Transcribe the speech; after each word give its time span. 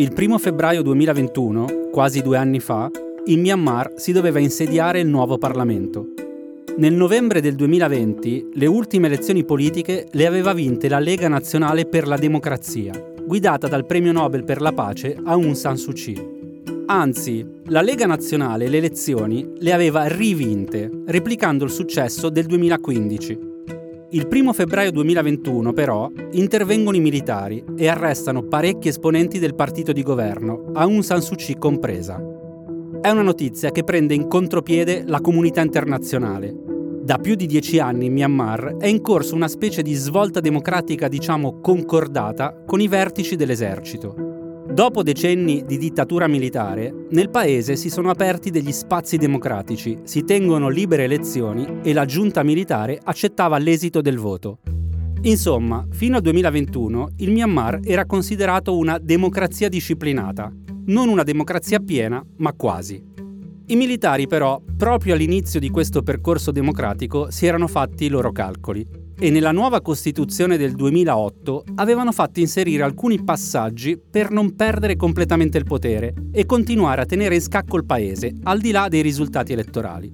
Il 0.00 0.14
primo 0.14 0.38
febbraio 0.38 0.80
2021, 0.80 1.90
quasi 1.92 2.22
due 2.22 2.38
anni 2.38 2.58
fa, 2.58 2.90
in 3.26 3.38
Myanmar 3.38 3.92
si 3.96 4.12
doveva 4.12 4.38
insediare 4.38 4.98
il 4.98 5.06
nuovo 5.06 5.36
Parlamento. 5.36 6.14
Nel 6.78 6.94
novembre 6.94 7.42
del 7.42 7.54
2020 7.54 8.52
le 8.54 8.64
ultime 8.64 9.08
elezioni 9.08 9.44
politiche 9.44 10.08
le 10.10 10.26
aveva 10.26 10.54
vinte 10.54 10.88
la 10.88 11.00
Lega 11.00 11.28
Nazionale 11.28 11.84
per 11.84 12.06
la 12.06 12.16
Democrazia, 12.16 12.94
guidata 13.26 13.68
dal 13.68 13.84
premio 13.84 14.12
Nobel 14.12 14.42
per 14.42 14.62
la 14.62 14.72
pace 14.72 15.18
Aung 15.22 15.52
San 15.52 15.76
Suu 15.76 15.92
Kyi. 15.92 16.38
Anzi, 16.86 17.46
la 17.66 17.82
Lega 17.82 18.06
Nazionale 18.06 18.68
le 18.68 18.78
elezioni 18.78 19.52
le 19.58 19.72
aveva 19.74 20.06
rivinte, 20.06 20.90
replicando 21.08 21.64
il 21.64 21.70
successo 21.70 22.30
del 22.30 22.46
2015. 22.46 23.49
Il 24.12 24.26
1 24.28 24.52
febbraio 24.52 24.90
2021, 24.90 25.72
però, 25.72 26.10
intervengono 26.32 26.96
i 26.96 27.00
militari 27.00 27.62
e 27.76 27.86
arrestano 27.86 28.42
parecchi 28.42 28.88
esponenti 28.88 29.38
del 29.38 29.54
partito 29.54 29.92
di 29.92 30.02
governo, 30.02 30.72
Aung 30.72 31.02
San 31.02 31.22
Suu 31.22 31.36
Kyi 31.36 31.56
compresa. 31.56 32.20
È 33.00 33.08
una 33.08 33.22
notizia 33.22 33.70
che 33.70 33.84
prende 33.84 34.14
in 34.14 34.26
contropiede 34.26 35.04
la 35.06 35.20
comunità 35.20 35.60
internazionale. 35.60 36.52
Da 37.02 37.18
più 37.18 37.36
di 37.36 37.46
dieci 37.46 37.78
anni 37.78 38.06
in 38.06 38.14
Myanmar 38.14 38.78
è 38.80 38.88
in 38.88 39.00
corso 39.00 39.36
una 39.36 39.46
specie 39.46 39.80
di 39.80 39.94
svolta 39.94 40.40
democratica, 40.40 41.06
diciamo, 41.06 41.60
concordata 41.60 42.64
con 42.66 42.80
i 42.80 42.88
vertici 42.88 43.36
dell'esercito. 43.36 44.29
Dopo 44.72 45.02
decenni 45.02 45.64
di 45.66 45.76
dittatura 45.78 46.28
militare, 46.28 46.94
nel 47.10 47.28
paese 47.28 47.74
si 47.74 47.90
sono 47.90 48.08
aperti 48.08 48.50
degli 48.50 48.70
spazi 48.70 49.16
democratici, 49.16 49.98
si 50.04 50.22
tengono 50.24 50.68
libere 50.68 51.02
elezioni 51.02 51.80
e 51.82 51.92
la 51.92 52.04
giunta 52.04 52.44
militare 52.44 52.96
accettava 53.02 53.58
l'esito 53.58 54.00
del 54.00 54.16
voto. 54.16 54.60
Insomma, 55.22 55.84
fino 55.90 56.16
al 56.16 56.22
2021 56.22 57.08
il 57.16 57.32
Myanmar 57.32 57.80
era 57.82 58.06
considerato 58.06 58.76
una 58.76 58.98
democrazia 58.98 59.68
disciplinata, 59.68 60.52
non 60.86 61.08
una 61.08 61.24
democrazia 61.24 61.80
piena, 61.80 62.24
ma 62.36 62.52
quasi. 62.52 63.02
I 63.66 63.76
militari 63.76 64.28
però, 64.28 64.62
proprio 64.76 65.14
all'inizio 65.14 65.58
di 65.58 65.68
questo 65.68 66.02
percorso 66.02 66.52
democratico, 66.52 67.28
si 67.32 67.44
erano 67.44 67.66
fatti 67.66 68.04
i 68.04 68.08
loro 68.08 68.30
calcoli 68.30 68.86
e 69.22 69.28
nella 69.28 69.52
nuova 69.52 69.82
Costituzione 69.82 70.56
del 70.56 70.72
2008 70.72 71.64
avevano 71.74 72.10
fatto 72.10 72.40
inserire 72.40 72.82
alcuni 72.82 73.22
passaggi 73.22 73.98
per 73.98 74.30
non 74.30 74.56
perdere 74.56 74.96
completamente 74.96 75.58
il 75.58 75.64
potere 75.64 76.14
e 76.32 76.46
continuare 76.46 77.02
a 77.02 77.04
tenere 77.04 77.34
in 77.34 77.42
scacco 77.42 77.76
il 77.76 77.84
paese, 77.84 78.34
al 78.44 78.60
di 78.60 78.70
là 78.70 78.88
dei 78.88 79.02
risultati 79.02 79.52
elettorali. 79.52 80.10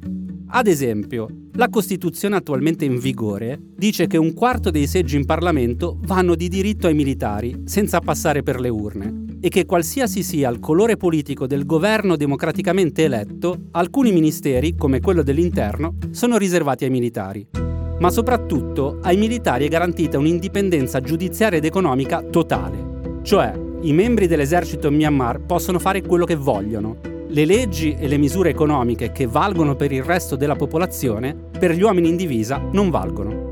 Ad 0.49 0.67
esempio, 0.67 1.29
la 1.53 1.69
Costituzione 1.69 2.35
attualmente 2.35 2.85
in 2.85 2.99
vigore 2.99 3.61
dice 3.77 4.09
che 4.09 4.17
un 4.17 4.35
quarto 4.35 4.71
dei 4.71 4.89
seggi 4.89 5.17
in 5.17 5.25
Parlamento 5.25 5.99
vanno 6.03 6.35
di 6.35 6.49
diritto 6.49 6.89
ai 6.89 6.95
militari, 6.95 7.63
senza 7.65 8.01
passare 8.01 8.43
per 8.43 8.59
le 8.59 8.69
urne, 8.69 9.25
e 9.41 9.49
che 9.49 9.67
qualsiasi 9.67 10.25
sia 10.25 10.51
il 10.51 10.59
colore 10.59 10.97
politico 10.97 11.47
del 11.47 11.65
governo 11.65 12.17
democraticamente 12.17 13.05
eletto, 13.05 13.67
alcuni 13.73 14.11
ministeri, 14.11 14.75
come 14.75 14.99
quello 14.99 15.23
dell'interno, 15.23 15.97
sono 16.11 16.37
riservati 16.39 16.85
ai 16.85 16.91
militari 16.91 17.76
ma 17.99 18.11
soprattutto 18.11 18.99
ai 19.03 19.17
militari 19.17 19.67
è 19.67 19.69
garantita 19.69 20.19
un'indipendenza 20.19 21.01
giudiziaria 21.01 21.59
ed 21.59 21.65
economica 21.65 22.23
totale. 22.23 23.21
Cioè, 23.23 23.53
i 23.81 23.93
membri 23.93 24.27
dell'esercito 24.27 24.91
Myanmar 24.91 25.41
possono 25.41 25.79
fare 25.79 26.03
quello 26.03 26.25
che 26.25 26.37
vogliono. 26.37 26.97
Le 27.29 27.45
leggi 27.45 27.97
e 27.99 28.09
le 28.09 28.17
misure 28.17 28.51
economiche 28.51 29.13
che 29.13 29.27
valgono 29.27 29.75
per 29.75 29.93
il 29.93 30.03
resto 30.03 30.37
della 30.37 30.57
popolazione, 30.57 31.35
per 31.59 31.73
gli 31.73 31.83
uomini 31.83 32.09
in 32.09 32.17
divisa 32.17 32.61
non 32.73 32.91
valgono. 32.91 33.47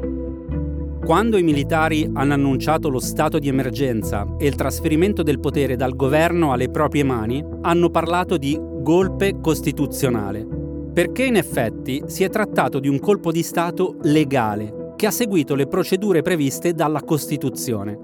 Quando 1.04 1.36
i 1.36 1.42
militari 1.42 2.08
hanno 2.14 2.32
annunciato 2.32 2.88
lo 2.88 2.98
stato 2.98 3.38
di 3.38 3.48
emergenza 3.48 4.26
e 4.38 4.46
il 4.46 4.54
trasferimento 4.54 5.22
del 5.22 5.38
potere 5.38 5.76
dal 5.76 5.94
governo 5.94 6.52
alle 6.52 6.70
proprie 6.70 7.04
mani, 7.04 7.44
hanno 7.60 7.90
parlato 7.90 8.38
di 8.38 8.58
golpe 8.58 9.40
costituzionale, 9.42 10.46
perché 10.94 11.24
in 11.24 11.34
effetti 11.34 12.04
si 12.06 12.22
è 12.22 12.30
trattato 12.30 12.78
di 12.78 12.86
un 12.86 13.00
colpo 13.00 13.32
di 13.32 13.42
Stato 13.42 13.96
legale, 14.02 14.92
che 14.94 15.06
ha 15.08 15.10
seguito 15.10 15.56
le 15.56 15.66
procedure 15.66 16.22
previste 16.22 16.72
dalla 16.72 17.02
Costituzione. 17.02 17.98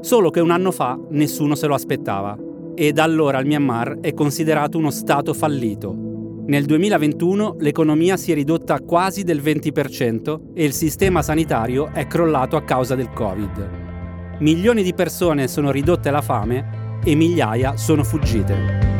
Solo 0.00 0.30
che 0.30 0.38
un 0.38 0.52
anno 0.52 0.70
fa 0.70 0.96
nessuno 1.10 1.56
se 1.56 1.66
lo 1.66 1.74
aspettava 1.74 2.38
e 2.76 2.92
da 2.92 3.02
allora 3.02 3.40
il 3.40 3.46
Myanmar 3.46 3.98
è 4.00 4.14
considerato 4.14 4.78
uno 4.78 4.90
Stato 4.90 5.34
fallito. 5.34 5.92
Nel 6.46 6.64
2021 6.66 7.56
l'economia 7.58 8.16
si 8.16 8.30
è 8.30 8.34
ridotta 8.34 8.80
quasi 8.80 9.24
del 9.24 9.42
20% 9.42 10.52
e 10.54 10.64
il 10.64 10.72
sistema 10.72 11.22
sanitario 11.22 11.90
è 11.92 12.06
crollato 12.06 12.56
a 12.56 12.62
causa 12.62 12.94
del 12.94 13.10
Covid. 13.10 13.70
Milioni 14.38 14.84
di 14.84 14.94
persone 14.94 15.48
sono 15.48 15.72
ridotte 15.72 16.08
alla 16.08 16.22
fame 16.22 16.98
e 17.04 17.14
migliaia 17.16 17.76
sono 17.76 18.04
fuggite. 18.04 18.99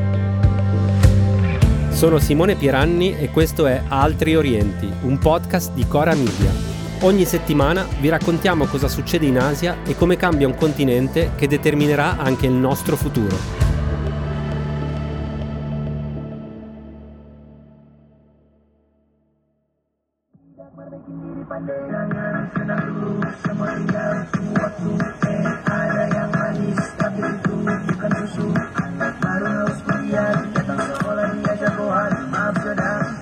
Sono 2.01 2.19
Simone 2.19 2.55
Pieranni 2.55 3.15
e 3.19 3.29
questo 3.29 3.67
è 3.67 3.83
Altri 3.89 4.35
Orienti, 4.35 4.91
un 5.03 5.19
podcast 5.19 5.75
di 5.75 5.87
Cora 5.87 6.15
Media. 6.15 6.51
Ogni 7.03 7.27
settimana 7.27 7.87
vi 8.01 8.09
raccontiamo 8.09 8.65
cosa 8.65 8.89
succede 8.89 9.27
in 9.27 9.39
Asia 9.39 9.83
e 9.85 9.95
come 9.95 10.17
cambia 10.17 10.47
un 10.47 10.55
continente 10.55 11.33
che 11.37 11.47
determinerà 11.47 12.17
anche 12.17 12.47
il 12.47 12.53
nostro 12.53 12.97
futuro. 12.97 13.70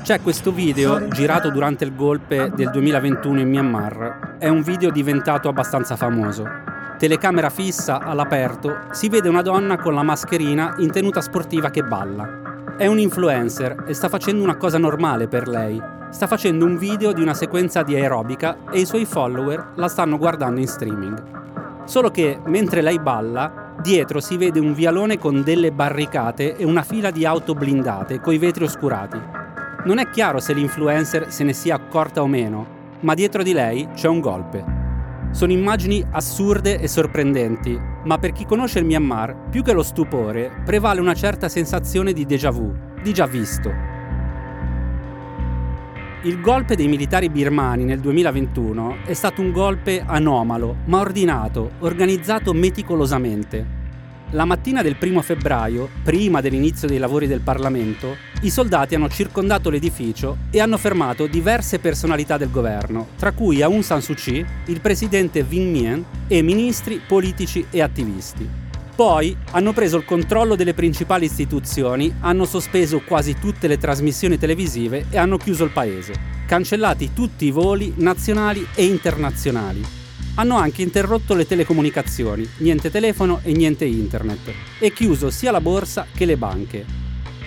C'è 0.08 0.22
questo 0.22 0.52
video 0.52 1.06
girato 1.08 1.50
durante 1.50 1.84
il 1.84 1.94
golpe 1.94 2.50
del 2.54 2.70
2021 2.70 3.40
in 3.40 3.48
Myanmar. 3.50 4.36
È 4.38 4.48
un 4.48 4.62
video 4.62 4.90
diventato 4.90 5.50
abbastanza 5.50 5.96
famoso. 5.96 6.46
Telecamera 6.96 7.50
fissa 7.50 7.98
all'aperto, 7.98 8.86
si 8.92 9.10
vede 9.10 9.28
una 9.28 9.42
donna 9.42 9.76
con 9.76 9.92
la 9.92 10.02
mascherina 10.02 10.76
in 10.78 10.90
tenuta 10.90 11.20
sportiva 11.20 11.68
che 11.68 11.82
balla. 11.82 12.74
È 12.78 12.86
un 12.86 12.98
influencer 12.98 13.84
e 13.86 13.92
sta 13.92 14.08
facendo 14.08 14.42
una 14.42 14.56
cosa 14.56 14.78
normale 14.78 15.28
per 15.28 15.46
lei. 15.46 15.78
Sta 16.08 16.26
facendo 16.26 16.64
un 16.64 16.78
video 16.78 17.12
di 17.12 17.20
una 17.20 17.34
sequenza 17.34 17.82
di 17.82 17.94
aerobica 17.94 18.60
e 18.70 18.80
i 18.80 18.86
suoi 18.86 19.04
follower 19.04 19.72
la 19.74 19.88
stanno 19.88 20.16
guardando 20.16 20.58
in 20.58 20.68
streaming. 20.68 21.84
Solo 21.84 22.10
che 22.10 22.40
mentre 22.46 22.80
lei 22.80 22.98
balla, 22.98 23.74
dietro 23.82 24.20
si 24.20 24.38
vede 24.38 24.58
un 24.58 24.72
vialone 24.72 25.18
con 25.18 25.42
delle 25.42 25.70
barricate 25.70 26.56
e 26.56 26.64
una 26.64 26.82
fila 26.82 27.10
di 27.10 27.26
auto 27.26 27.52
blindate 27.52 28.22
coi 28.22 28.38
vetri 28.38 28.64
oscurati. 28.64 29.37
Non 29.84 29.98
è 29.98 30.10
chiaro 30.10 30.40
se 30.40 30.54
l'influencer 30.54 31.32
se 31.32 31.44
ne 31.44 31.52
sia 31.52 31.76
accorta 31.76 32.20
o 32.20 32.26
meno, 32.26 32.66
ma 33.00 33.14
dietro 33.14 33.44
di 33.44 33.52
lei 33.52 33.86
c'è 33.94 34.08
un 34.08 34.18
golpe. 34.18 34.64
Sono 35.30 35.52
immagini 35.52 36.04
assurde 36.10 36.80
e 36.80 36.88
sorprendenti, 36.88 37.80
ma 38.02 38.18
per 38.18 38.32
chi 38.32 38.44
conosce 38.44 38.80
il 38.80 38.86
Myanmar, 38.86 39.48
più 39.50 39.62
che 39.62 39.72
lo 39.72 39.84
stupore, 39.84 40.50
prevale 40.64 41.00
una 41.00 41.14
certa 41.14 41.48
sensazione 41.48 42.12
di 42.12 42.26
déjà 42.26 42.50
vu, 42.50 42.74
di 43.00 43.14
già 43.14 43.26
visto. 43.26 43.70
Il 46.22 46.40
golpe 46.40 46.74
dei 46.74 46.88
militari 46.88 47.30
birmani 47.30 47.84
nel 47.84 48.00
2021 48.00 48.96
è 49.04 49.12
stato 49.12 49.40
un 49.40 49.52
golpe 49.52 50.02
anomalo, 50.04 50.78
ma 50.86 50.98
ordinato, 50.98 51.70
organizzato 51.78 52.52
meticolosamente, 52.52 53.77
la 54.32 54.44
mattina 54.44 54.82
del 54.82 54.96
primo 54.96 55.22
febbraio, 55.22 55.88
prima 56.02 56.40
dell'inizio 56.40 56.86
dei 56.86 56.98
lavori 56.98 57.26
del 57.26 57.40
Parlamento, 57.40 58.16
i 58.42 58.50
soldati 58.50 58.94
hanno 58.94 59.08
circondato 59.08 59.70
l'edificio 59.70 60.36
e 60.50 60.60
hanno 60.60 60.76
fermato 60.76 61.26
diverse 61.26 61.78
personalità 61.78 62.36
del 62.36 62.50
governo, 62.50 63.08
tra 63.16 63.32
cui 63.32 63.62
Aung 63.62 63.82
San 63.82 64.02
Suu 64.02 64.14
Kyi, 64.14 64.44
il 64.66 64.80
presidente 64.80 65.44
Win 65.48 65.70
Mien 65.70 66.04
e 66.26 66.42
ministri, 66.42 67.00
politici 67.06 67.66
e 67.70 67.80
attivisti. 67.80 68.66
Poi 68.94 69.36
hanno 69.52 69.72
preso 69.72 69.96
il 69.96 70.04
controllo 70.04 70.56
delle 70.56 70.74
principali 70.74 71.24
istituzioni, 71.24 72.12
hanno 72.20 72.44
sospeso 72.44 73.00
quasi 73.00 73.36
tutte 73.38 73.68
le 73.68 73.78
trasmissioni 73.78 74.36
televisive 74.36 75.06
e 75.08 75.18
hanno 75.18 75.36
chiuso 75.36 75.64
il 75.64 75.70
paese, 75.70 76.14
cancellati 76.46 77.12
tutti 77.14 77.46
i 77.46 77.52
voli 77.52 77.94
nazionali 77.96 78.66
e 78.74 78.84
internazionali 78.84 79.97
hanno 80.38 80.56
anche 80.56 80.82
interrotto 80.82 81.34
le 81.34 81.46
telecomunicazioni, 81.46 82.48
niente 82.58 82.90
telefono 82.90 83.40
e 83.42 83.52
niente 83.52 83.84
internet, 83.84 84.52
e 84.78 84.92
chiuso 84.92 85.30
sia 85.30 85.50
la 85.50 85.60
borsa 85.60 86.06
che 86.14 86.24
le 86.24 86.36
banche. 86.36 86.84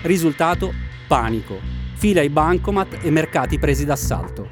Risultato? 0.02 0.72
Panico. 1.06 1.58
Fila 1.94 2.20
ai 2.20 2.28
bancomat 2.28 2.98
e 3.00 3.10
mercati 3.10 3.58
presi 3.58 3.86
d'assalto. 3.86 4.48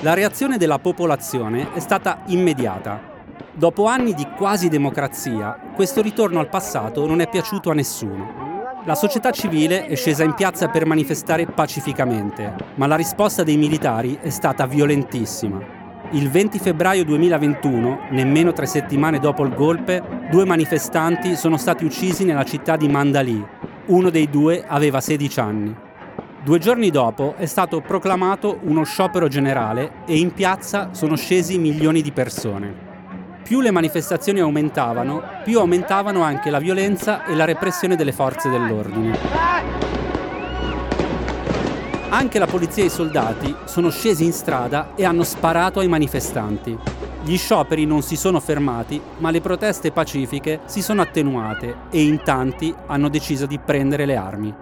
La 0.00 0.14
reazione 0.14 0.56
della 0.56 0.78
popolazione 0.78 1.74
è 1.74 1.80
stata 1.80 2.22
immediata 2.28 3.12
Dopo 3.56 3.86
anni 3.86 4.14
di 4.14 4.26
quasi 4.36 4.68
democrazia, 4.68 5.56
questo 5.76 6.02
ritorno 6.02 6.40
al 6.40 6.48
passato 6.48 7.06
non 7.06 7.20
è 7.20 7.28
piaciuto 7.28 7.70
a 7.70 7.74
nessuno. 7.74 8.72
La 8.84 8.96
società 8.96 9.30
civile 9.30 9.86
è 9.86 9.94
scesa 9.94 10.24
in 10.24 10.34
piazza 10.34 10.66
per 10.66 10.86
manifestare 10.86 11.46
pacificamente, 11.46 12.52
ma 12.74 12.88
la 12.88 12.96
risposta 12.96 13.44
dei 13.44 13.56
militari 13.56 14.18
è 14.20 14.30
stata 14.30 14.66
violentissima. 14.66 15.60
Il 16.10 16.30
20 16.30 16.58
febbraio 16.58 17.04
2021, 17.04 18.08
nemmeno 18.10 18.52
tre 18.52 18.66
settimane 18.66 19.20
dopo 19.20 19.44
il 19.44 19.54
golpe, 19.54 20.02
due 20.32 20.44
manifestanti 20.44 21.36
sono 21.36 21.56
stati 21.56 21.84
uccisi 21.84 22.24
nella 22.24 22.44
città 22.44 22.76
di 22.76 22.88
Mandalì. 22.88 23.46
Uno 23.86 24.10
dei 24.10 24.28
due 24.28 24.64
aveva 24.66 25.00
16 25.00 25.40
anni. 25.40 25.76
Due 26.42 26.58
giorni 26.58 26.90
dopo 26.90 27.34
è 27.36 27.46
stato 27.46 27.80
proclamato 27.80 28.58
uno 28.64 28.82
sciopero 28.82 29.28
generale 29.28 30.02
e 30.06 30.18
in 30.18 30.32
piazza 30.32 30.88
sono 30.90 31.14
scesi 31.14 31.56
milioni 31.56 32.02
di 32.02 32.10
persone. 32.10 32.83
Più 33.44 33.60
le 33.60 33.70
manifestazioni 33.70 34.40
aumentavano, 34.40 35.22
più 35.44 35.58
aumentavano 35.58 36.22
anche 36.22 36.48
la 36.48 36.58
violenza 36.58 37.26
e 37.26 37.34
la 37.34 37.44
repressione 37.44 37.94
delle 37.94 38.12
forze 38.12 38.48
dell'ordine. 38.48 39.18
Anche 42.08 42.38
la 42.38 42.46
polizia 42.46 42.84
e 42.84 42.86
i 42.86 42.90
soldati 42.90 43.54
sono 43.66 43.90
scesi 43.90 44.24
in 44.24 44.32
strada 44.32 44.94
e 44.94 45.04
hanno 45.04 45.24
sparato 45.24 45.80
ai 45.80 45.88
manifestanti. 45.88 46.74
Gli 47.22 47.36
scioperi 47.36 47.84
non 47.84 48.00
si 48.00 48.16
sono 48.16 48.40
fermati, 48.40 48.98
ma 49.18 49.30
le 49.30 49.42
proteste 49.42 49.92
pacifiche 49.92 50.60
si 50.64 50.80
sono 50.80 51.02
attenuate 51.02 51.76
e 51.90 52.02
in 52.02 52.22
tanti 52.22 52.74
hanno 52.86 53.10
deciso 53.10 53.44
di 53.44 53.58
prendere 53.58 54.06
le 54.06 54.16
armi. 54.16 54.54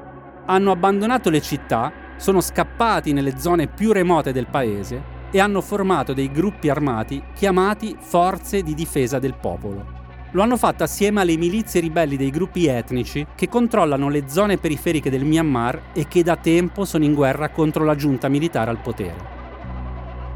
Hanno 0.47 0.73
abbandonato 0.73 1.31
le 1.31 1.41
città, 1.41 1.93
sono 2.17 2.41
scappati 2.41 3.13
nelle 3.13 3.39
zone 3.39 3.69
più 3.69 3.93
remote 3.93 4.33
del 4.33 4.49
paese 4.49 5.12
e 5.33 5.41
hanno 5.41 5.61
formato 5.61 6.13
dei 6.13 6.31
gruppi 6.31 6.69
armati 6.69 7.21
chiamati 7.35 7.97
Forze 7.99 8.63
di 8.63 8.75
difesa 8.75 9.19
del 9.19 9.35
popolo. 9.35 10.01
Lo 10.33 10.43
hanno 10.43 10.57
fatto 10.57 10.85
assieme 10.85 11.21
alle 11.21 11.37
milizie 11.37 11.81
ribelli 11.81 12.17
dei 12.17 12.31
gruppi 12.31 12.67
etnici 12.67 13.27
che 13.35 13.49
controllano 13.49 14.09
le 14.09 14.29
zone 14.29 14.59
periferiche 14.59 15.11
del 15.11 15.25
Myanmar 15.25 15.91
e 15.93 16.07
che 16.07 16.23
da 16.23 16.37
tempo 16.37 16.85
sono 16.85 17.05
in 17.05 17.15
guerra 17.15 17.51
contro 17.51 17.85
la 17.85 17.97
giunta 17.97 18.29
militare 18.29 18.71
al 18.71 18.81
potere. 18.81 19.41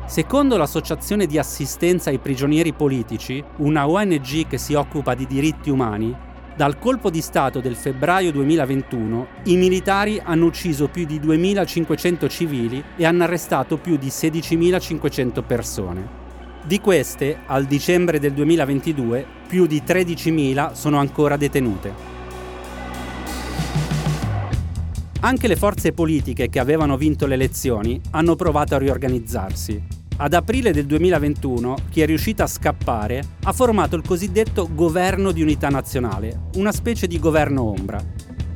Secondo 0.07 0.57
l'Associazione 0.57 1.27
di 1.27 1.39
assistenza 1.39 2.11
ai 2.11 2.19
prigionieri 2.19 2.73
politici, 2.73 3.43
una 3.57 3.89
ONG 3.89 4.47
che 4.47 4.57
si 4.57 4.75
occupa 4.75 5.15
di 5.15 5.27
diritti 5.27 5.69
umani, 5.69 6.15
dal 6.57 6.79
colpo 6.79 7.11
di 7.11 7.21
Stato 7.21 7.61
del 7.61 7.77
febbraio 7.77 8.33
2021 8.33 9.27
i 9.45 9.57
militari 9.57 10.19
hanno 10.25 10.47
ucciso 10.47 10.89
più 10.89 11.05
di 11.05 11.21
2.500 11.21 12.29
civili 12.31 12.83
e 12.97 13.05
hanno 13.05 13.25
arrestato 13.25 13.77
più 13.77 13.99
di 13.99 14.07
16.500 14.07 15.45
persone. 15.45 16.25
Di 16.65 16.81
queste, 16.81 17.41
al 17.45 17.67
dicembre 17.67 18.19
del 18.19 18.33
2022, 18.33 19.27
più 19.47 19.67
di 19.67 19.83
13.000 19.87 20.73
sono 20.73 20.99
ancora 20.99 21.37
detenute. 21.37 22.15
Anche 25.21 25.47
le 25.49 25.57
forze 25.57 25.93
politiche 25.93 26.49
che 26.49 26.59
avevano 26.59 26.97
vinto 26.97 27.27
le 27.27 27.35
elezioni 27.35 28.01
hanno 28.13 28.35
provato 28.35 28.75
a 28.75 28.79
riorganizzarsi. 28.79 29.96
Ad 30.19 30.33
aprile 30.33 30.73
del 30.73 30.87
2021 30.87 31.77
chi 31.91 32.01
è 32.01 32.07
riuscito 32.07 32.43
a 32.43 32.47
scappare 32.47 33.23
ha 33.43 33.53
formato 33.53 33.97
il 33.97 34.03
cosiddetto 34.07 34.69
governo 34.73 35.31
di 35.31 35.43
unità 35.43 35.69
nazionale, 35.69 36.49
una 36.55 36.73
specie 36.73 37.07
di 37.07 37.19
governo 37.19 37.63
ombra, 37.63 38.03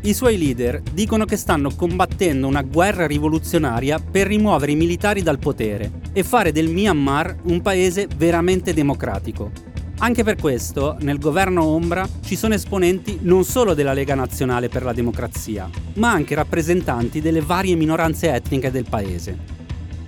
i 0.02 0.14
suoi 0.14 0.38
leader 0.38 0.80
dicono 0.80 1.26
che 1.26 1.36
stanno 1.36 1.70
combattendo 1.76 2.46
una 2.46 2.62
guerra 2.62 3.06
rivoluzionaria 3.06 3.98
per 3.98 4.28
rimuovere 4.28 4.72
i 4.72 4.76
militari 4.76 5.20
dal 5.20 5.38
potere 5.38 6.00
e 6.14 6.22
fare 6.22 6.52
del 6.52 6.70
Myanmar 6.70 7.36
un 7.42 7.60
paese 7.60 8.08
veramente 8.16 8.72
democratico. 8.72 9.50
Anche 9.98 10.24
per 10.24 10.36
questo, 10.36 10.96
nel 11.00 11.18
governo 11.18 11.64
ombra 11.64 12.08
ci 12.24 12.34
sono 12.34 12.54
esponenti 12.54 13.18
non 13.20 13.44
solo 13.44 13.74
della 13.74 13.92
Lega 13.92 14.14
Nazionale 14.14 14.70
per 14.70 14.82
la 14.82 14.94
Democrazia, 14.94 15.68
ma 15.96 16.10
anche 16.10 16.34
rappresentanti 16.34 17.20
delle 17.20 17.42
varie 17.42 17.74
minoranze 17.74 18.32
etniche 18.32 18.70
del 18.70 18.86
paese. 18.88 19.59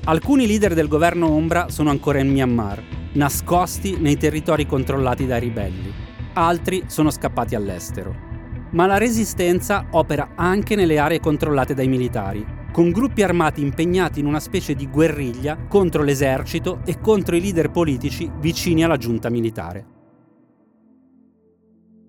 Alcuni 0.05 0.47
leader 0.47 0.75
del 0.75 0.89
governo 0.89 1.31
ombra 1.31 1.69
sono 1.69 1.91
ancora 1.91 2.19
in 2.19 2.31
Myanmar, 2.31 2.83
nascosti 3.13 3.97
nei 3.99 4.17
territori 4.17 4.67
controllati 4.67 5.27
dai 5.27 5.41
ribelli. 5.41 5.93
Altri 6.35 6.85
sono 6.87 7.11
scappati 7.11 7.55
all'estero 7.55 8.31
ma 8.73 8.87
la 8.87 8.99
resistenza 8.99 9.87
opera 9.91 10.33
anche 10.35 10.75
nelle 10.75 10.99
aree 10.99 11.21
controllate 11.21 11.75
dai 11.75 11.89
militari, 11.89 12.45
con 12.73 12.91
gruppi 12.91 13.23
armati 13.23 13.61
impegnati 13.61 14.21
in 14.21 14.27
una 14.27 14.41
specie 14.41 14.75
di 14.75 14.89
guerriglia 14.89 15.67
contro 15.69 16.03
l'esercito 16.03 16.81
e 16.85 16.99
contro 17.01 17.37
i 17.37 17.41
leader 17.41 17.71
politici 17.71 18.31
vicini 18.39 18.83
alla 18.83 18.97
giunta 18.97 19.29
militare. 19.31 19.87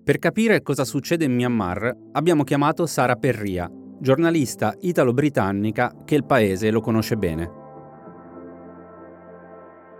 Per 0.04 0.18
capire 0.18 0.62
cosa 0.62 0.84
succede 0.84 1.24
in 1.24 1.34
Myanmar 1.34 1.94
abbiamo 2.12 2.44
chiamato 2.44 2.86
Sara 2.86 3.16
Perria, 3.16 3.70
giornalista 3.98 4.74
italo-britannica 4.80 6.02
che 6.04 6.14
il 6.14 6.24
paese 6.24 6.70
lo 6.70 6.80
conosce 6.80 7.16
bene. 7.16 7.62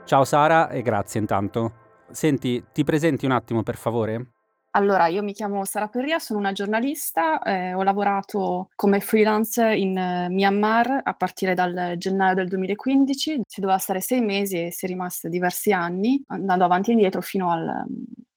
Ciao 0.06 0.24
Sara 0.24 0.68
e 0.68 0.82
grazie 0.82 1.18
intanto. 1.18 1.72
Senti, 2.10 2.62
ti 2.72 2.84
presenti 2.84 3.24
un 3.24 3.32
attimo 3.32 3.62
per 3.62 3.76
favore? 3.76 4.32
Allora, 4.72 5.06
io 5.06 5.22
mi 5.22 5.32
chiamo 5.32 5.64
Sara 5.64 5.88
Perria, 5.88 6.18
sono 6.18 6.40
una 6.40 6.52
giornalista, 6.52 7.40
eh, 7.40 7.72
ho 7.72 7.82
lavorato 7.82 8.68
come 8.74 9.00
freelance 9.00 9.64
in 9.74 9.96
eh, 9.96 10.28
Myanmar 10.28 11.00
a 11.02 11.14
partire 11.14 11.54
dal 11.54 11.94
gennaio 11.96 12.34
del 12.34 12.48
2015, 12.48 13.40
si 13.46 13.60
doveva 13.60 13.78
stare 13.78 14.00
sei 14.02 14.20
mesi 14.20 14.66
e 14.66 14.72
si 14.72 14.84
è 14.84 14.88
rimasta 14.88 15.28
diversi 15.28 15.72
anni, 15.72 16.22
andando 16.26 16.64
avanti 16.64 16.90
e 16.90 16.94
indietro 16.94 17.22
fino 17.22 17.50
al, 17.50 17.84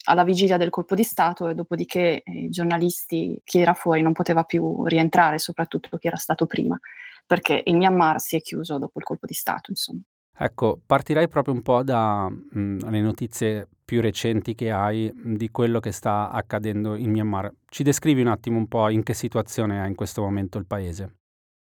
alla 0.06 0.24
vigilia 0.24 0.56
del 0.56 0.70
colpo 0.70 0.96
di 0.96 1.04
Stato 1.04 1.50
e 1.50 1.54
dopodiché 1.54 2.22
eh, 2.24 2.31
i 2.31 2.50
giornalisti, 2.50 3.42
chi 3.44 3.60
era 3.60 3.74
fuori 3.74 4.02
non 4.02 4.13
poteva 4.13 4.44
più 4.44 4.86
rientrare, 4.86 5.38
soprattutto 5.38 5.98
chi 5.98 6.08
era 6.08 6.18
stato 6.18 6.46
prima, 6.46 6.80
perché 7.25 7.62
il 7.66 7.75
Myanmar 7.75 8.22
si 8.22 8.38
è 8.38 8.42
chiuso 8.42 8.78
dopo 8.78 9.00
il 9.00 9.06
colpo 9.06 9.25
di 9.25 9.34
Stato, 9.34 9.72
insomma. 9.72 10.00
Ecco, 10.39 10.80
partirei 10.86 11.28
proprio 11.28 11.54
un 11.54 11.63
po' 11.63 11.81
dalle 11.81 12.30
mm, 12.57 12.80
notizie 13.01 13.68
più 13.84 14.01
recenti 14.01 14.54
che 14.54 14.69
hai 14.69 15.12
di 15.13 15.50
quello 15.50 15.80
che 15.80 15.92
sta 15.92 16.30
accadendo 16.30 16.95
in 16.95 17.10
Myanmar. 17.10 17.51
Ci 17.66 17.84
descrivi 17.84 18.22
un 18.22 18.28
attimo 18.28 18.57
un 18.57 18.68
po' 18.68 18.89
in 18.89 19.01
che 19.01 19.13
situazione 19.13 19.84
è 19.84 19.88
in 19.88 19.96
questo 19.96 20.22
momento 20.22 20.58
il 20.58 20.65
paese? 20.65 21.15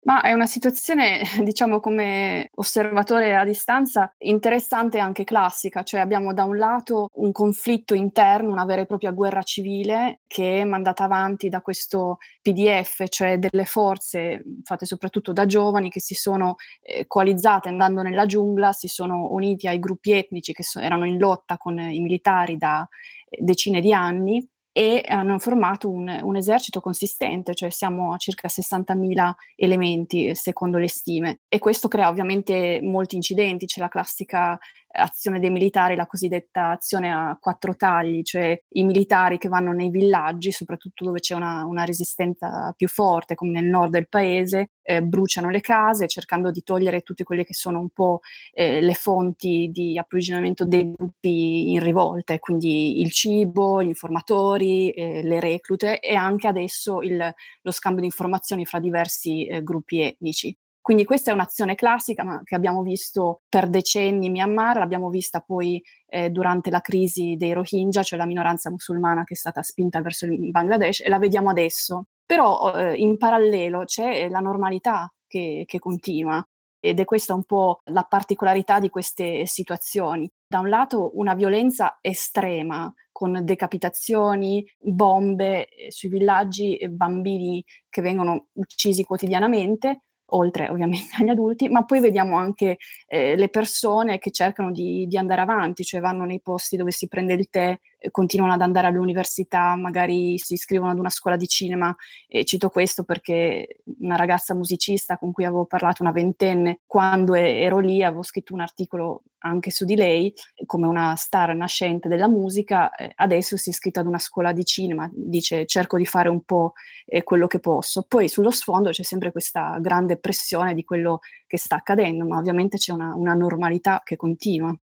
Ma 0.06 0.20
è 0.20 0.32
una 0.32 0.46
situazione, 0.46 1.22
diciamo 1.42 1.80
come 1.80 2.50
osservatore 2.54 3.34
a 3.34 3.44
distanza, 3.44 4.14
interessante 4.18 4.98
e 4.98 5.00
anche 5.00 5.24
classica, 5.24 5.82
cioè 5.82 5.98
abbiamo 5.98 6.32
da 6.32 6.44
un 6.44 6.56
lato 6.58 7.08
un 7.14 7.32
conflitto 7.32 7.92
interno, 7.92 8.52
una 8.52 8.64
vera 8.64 8.82
e 8.82 8.86
propria 8.86 9.10
guerra 9.10 9.42
civile 9.42 10.20
che 10.28 10.60
è 10.60 10.64
mandata 10.64 11.02
avanti 11.02 11.48
da 11.48 11.60
questo 11.60 12.18
PDF, 12.40 13.08
cioè 13.08 13.38
delle 13.38 13.64
forze 13.64 14.44
fatte 14.62 14.86
soprattutto 14.86 15.32
da 15.32 15.44
giovani 15.44 15.90
che 15.90 16.00
si 16.00 16.14
sono 16.14 16.54
eh, 16.82 17.06
coalizzate 17.08 17.68
andando 17.68 18.02
nella 18.02 18.26
giungla, 18.26 18.72
si 18.72 18.86
sono 18.86 19.32
uniti 19.32 19.66
ai 19.66 19.80
gruppi 19.80 20.12
etnici 20.12 20.52
che 20.52 20.62
so- 20.62 20.78
erano 20.78 21.04
in 21.04 21.18
lotta 21.18 21.58
con 21.58 21.80
i 21.80 21.98
militari 21.98 22.56
da 22.56 22.88
eh, 23.28 23.38
decine 23.42 23.80
di 23.80 23.92
anni 23.92 24.48
e 24.76 25.02
hanno 25.08 25.38
formato 25.38 25.88
un, 25.88 26.20
un, 26.22 26.36
esercito 26.36 26.82
consistente, 26.82 27.54
cioè 27.54 27.70
siamo 27.70 28.12
a 28.12 28.18
circa 28.18 28.46
60.000 28.46 29.32
elementi 29.56 30.34
secondo 30.34 30.76
le 30.76 30.86
stime. 30.86 31.38
E 31.48 31.58
questo 31.58 31.88
crea 31.88 32.10
ovviamente 32.10 32.80
molti 32.82 33.16
incidenti, 33.16 33.64
c'è 33.64 33.80
la 33.80 33.88
classica 33.88 34.58
azione 34.96 35.38
dei 35.38 35.50
militari, 35.50 35.94
la 35.94 36.06
cosiddetta 36.06 36.70
azione 36.70 37.12
a 37.12 37.36
quattro 37.40 37.76
tagli, 37.76 38.22
cioè 38.22 38.60
i 38.70 38.84
militari 38.84 39.38
che 39.38 39.48
vanno 39.48 39.72
nei 39.72 39.90
villaggi, 39.90 40.52
soprattutto 40.52 41.04
dove 41.04 41.20
c'è 41.20 41.34
una, 41.34 41.64
una 41.64 41.84
resistenza 41.84 42.72
più 42.76 42.88
forte, 42.88 43.34
come 43.34 43.52
nel 43.52 43.66
nord 43.66 43.90
del 43.90 44.08
paese, 44.08 44.70
eh, 44.82 45.02
bruciano 45.02 45.50
le 45.50 45.60
case 45.60 46.06
cercando 46.06 46.50
di 46.50 46.62
togliere 46.62 47.02
tutte 47.02 47.24
quelle 47.24 47.44
che 47.44 47.54
sono 47.54 47.80
un 47.80 47.90
po' 47.90 48.20
eh, 48.52 48.80
le 48.80 48.94
fonti 48.94 49.68
di 49.72 49.98
approvvigionamento 49.98 50.64
dei 50.64 50.90
gruppi 50.92 51.72
in 51.72 51.82
rivolta, 51.82 52.38
quindi 52.38 53.00
il 53.00 53.10
cibo, 53.10 53.82
gli 53.82 53.88
informatori, 53.88 54.90
eh, 54.90 55.22
le 55.22 55.40
reclute 55.40 56.00
e 56.00 56.14
anche 56.14 56.46
adesso 56.46 57.02
il, 57.02 57.34
lo 57.62 57.70
scambio 57.70 58.00
di 58.00 58.06
informazioni 58.06 58.64
fra 58.64 58.78
diversi 58.80 59.46
eh, 59.46 59.62
gruppi 59.62 60.00
etnici. 60.00 60.56
Quindi 60.86 61.04
questa 61.04 61.32
è 61.32 61.34
un'azione 61.34 61.74
classica 61.74 62.22
ma 62.22 62.40
che 62.44 62.54
abbiamo 62.54 62.82
visto 62.82 63.40
per 63.48 63.68
decenni 63.68 64.26
in 64.26 64.30
Myanmar, 64.30 64.76
l'abbiamo 64.76 65.10
vista 65.10 65.40
poi 65.40 65.82
eh, 66.06 66.30
durante 66.30 66.70
la 66.70 66.80
crisi 66.80 67.34
dei 67.36 67.54
Rohingya, 67.54 68.04
cioè 68.04 68.16
la 68.16 68.24
minoranza 68.24 68.70
musulmana 68.70 69.24
che 69.24 69.34
è 69.34 69.36
stata 69.36 69.62
spinta 69.62 70.00
verso 70.00 70.26
il 70.26 70.52
Bangladesh, 70.52 71.00
e 71.00 71.08
la 71.08 71.18
vediamo 71.18 71.50
adesso. 71.50 72.04
Però 72.24 72.72
eh, 72.72 72.94
in 72.94 73.18
parallelo 73.18 73.82
c'è 73.82 74.28
la 74.28 74.38
normalità 74.38 75.12
che, 75.26 75.64
che 75.66 75.80
continua 75.80 76.40
ed 76.78 77.00
è 77.00 77.04
questa 77.04 77.34
un 77.34 77.42
po' 77.42 77.80
la 77.86 78.04
particolarità 78.04 78.78
di 78.78 78.88
queste 78.88 79.44
situazioni. 79.44 80.30
Da 80.46 80.60
un 80.60 80.68
lato 80.68 81.18
una 81.18 81.34
violenza 81.34 81.98
estrema 82.00 82.94
con 83.10 83.40
decapitazioni, 83.44 84.64
bombe 84.78 85.66
eh, 85.66 85.90
sui 85.90 86.10
villaggi, 86.10 86.78
bambini 86.90 87.64
che 87.88 88.02
vengono 88.02 88.50
uccisi 88.52 89.02
quotidianamente, 89.02 90.02
oltre 90.30 90.68
ovviamente 90.68 91.16
agli 91.18 91.28
adulti, 91.28 91.68
ma 91.68 91.84
poi 91.84 92.00
vediamo 92.00 92.36
anche 92.36 92.78
eh, 93.06 93.36
le 93.36 93.48
persone 93.48 94.18
che 94.18 94.30
cercano 94.30 94.72
di, 94.72 95.06
di, 95.06 95.16
andare 95.16 95.40
avanti, 95.40 95.84
cioè 95.84 96.00
vanno 96.00 96.24
nei 96.24 96.40
posti 96.40 96.76
dove 96.76 96.90
si 96.90 97.08
prende 97.08 97.34
il 97.34 97.48
tè 97.48 97.78
continuano 98.10 98.52
ad 98.52 98.60
andare 98.60 98.86
all'università, 98.86 99.74
magari 99.76 100.38
si 100.38 100.54
iscrivono 100.54 100.90
ad 100.90 100.98
una 100.98 101.10
scuola 101.10 101.36
di 101.36 101.46
cinema 101.46 101.94
e 102.28 102.44
cito 102.44 102.68
questo 102.68 103.04
perché 103.04 103.82
una 104.00 104.16
ragazza 104.16 104.54
musicista 104.54 105.18
con 105.18 105.32
cui 105.32 105.44
avevo 105.44 105.64
parlato, 105.64 106.02
una 106.02 106.12
ventenne, 106.12 106.80
quando 106.86 107.34
ero 107.34 107.78
lì 107.78 108.02
avevo 108.02 108.22
scritto 108.22 108.54
un 108.54 108.60
articolo 108.60 109.22
anche 109.38 109.70
su 109.70 109.84
di 109.84 109.94
lei 109.94 110.32
come 110.64 110.86
una 110.86 111.14
star 111.14 111.54
nascente 111.54 112.08
della 112.08 112.28
musica, 112.28 112.92
eh, 112.94 113.12
adesso 113.16 113.56
si 113.56 113.68
è 113.68 113.72
iscritta 113.72 114.00
ad 114.00 114.06
una 114.06 114.18
scuola 114.18 114.52
di 114.52 114.64
cinema, 114.64 115.08
dice 115.12 115.66
cerco 115.66 115.96
di 115.96 116.06
fare 116.06 116.28
un 116.28 116.42
po' 116.42 116.72
eh, 117.06 117.22
quello 117.22 117.46
che 117.46 117.60
posso. 117.60 118.02
Poi 118.02 118.28
sullo 118.28 118.50
sfondo 118.50 118.90
c'è 118.90 119.02
sempre 119.02 119.30
questa 119.32 119.78
grande 119.80 120.18
pressione 120.18 120.74
di 120.74 120.84
quello 120.84 121.20
che 121.46 121.58
sta 121.58 121.76
accadendo, 121.76 122.26
ma 122.26 122.38
ovviamente 122.38 122.76
c'è 122.76 122.92
una, 122.92 123.14
una 123.14 123.34
normalità 123.34 124.02
che 124.04 124.16
continua. 124.16 124.76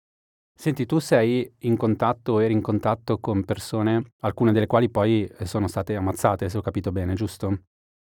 Senti, 0.62 0.86
tu 0.86 1.00
sei 1.00 1.51
in 1.62 1.75
contatto, 1.75 2.38
eri 2.38 2.53
in 2.53 2.62
contatto 2.62 3.18
con 3.18 3.44
persone, 3.46 4.12
alcune 4.20 4.51
delle 4.51 4.68
quali 4.68 4.91
poi 4.91 5.25
eh, 5.25 5.48
sono 5.48 5.68
state 5.68 5.96
ammazzate, 5.96 6.50
se 6.50 6.58
ho 6.60 6.62
capito 6.62 6.91
bene, 6.91 7.15
giusto? 7.15 7.63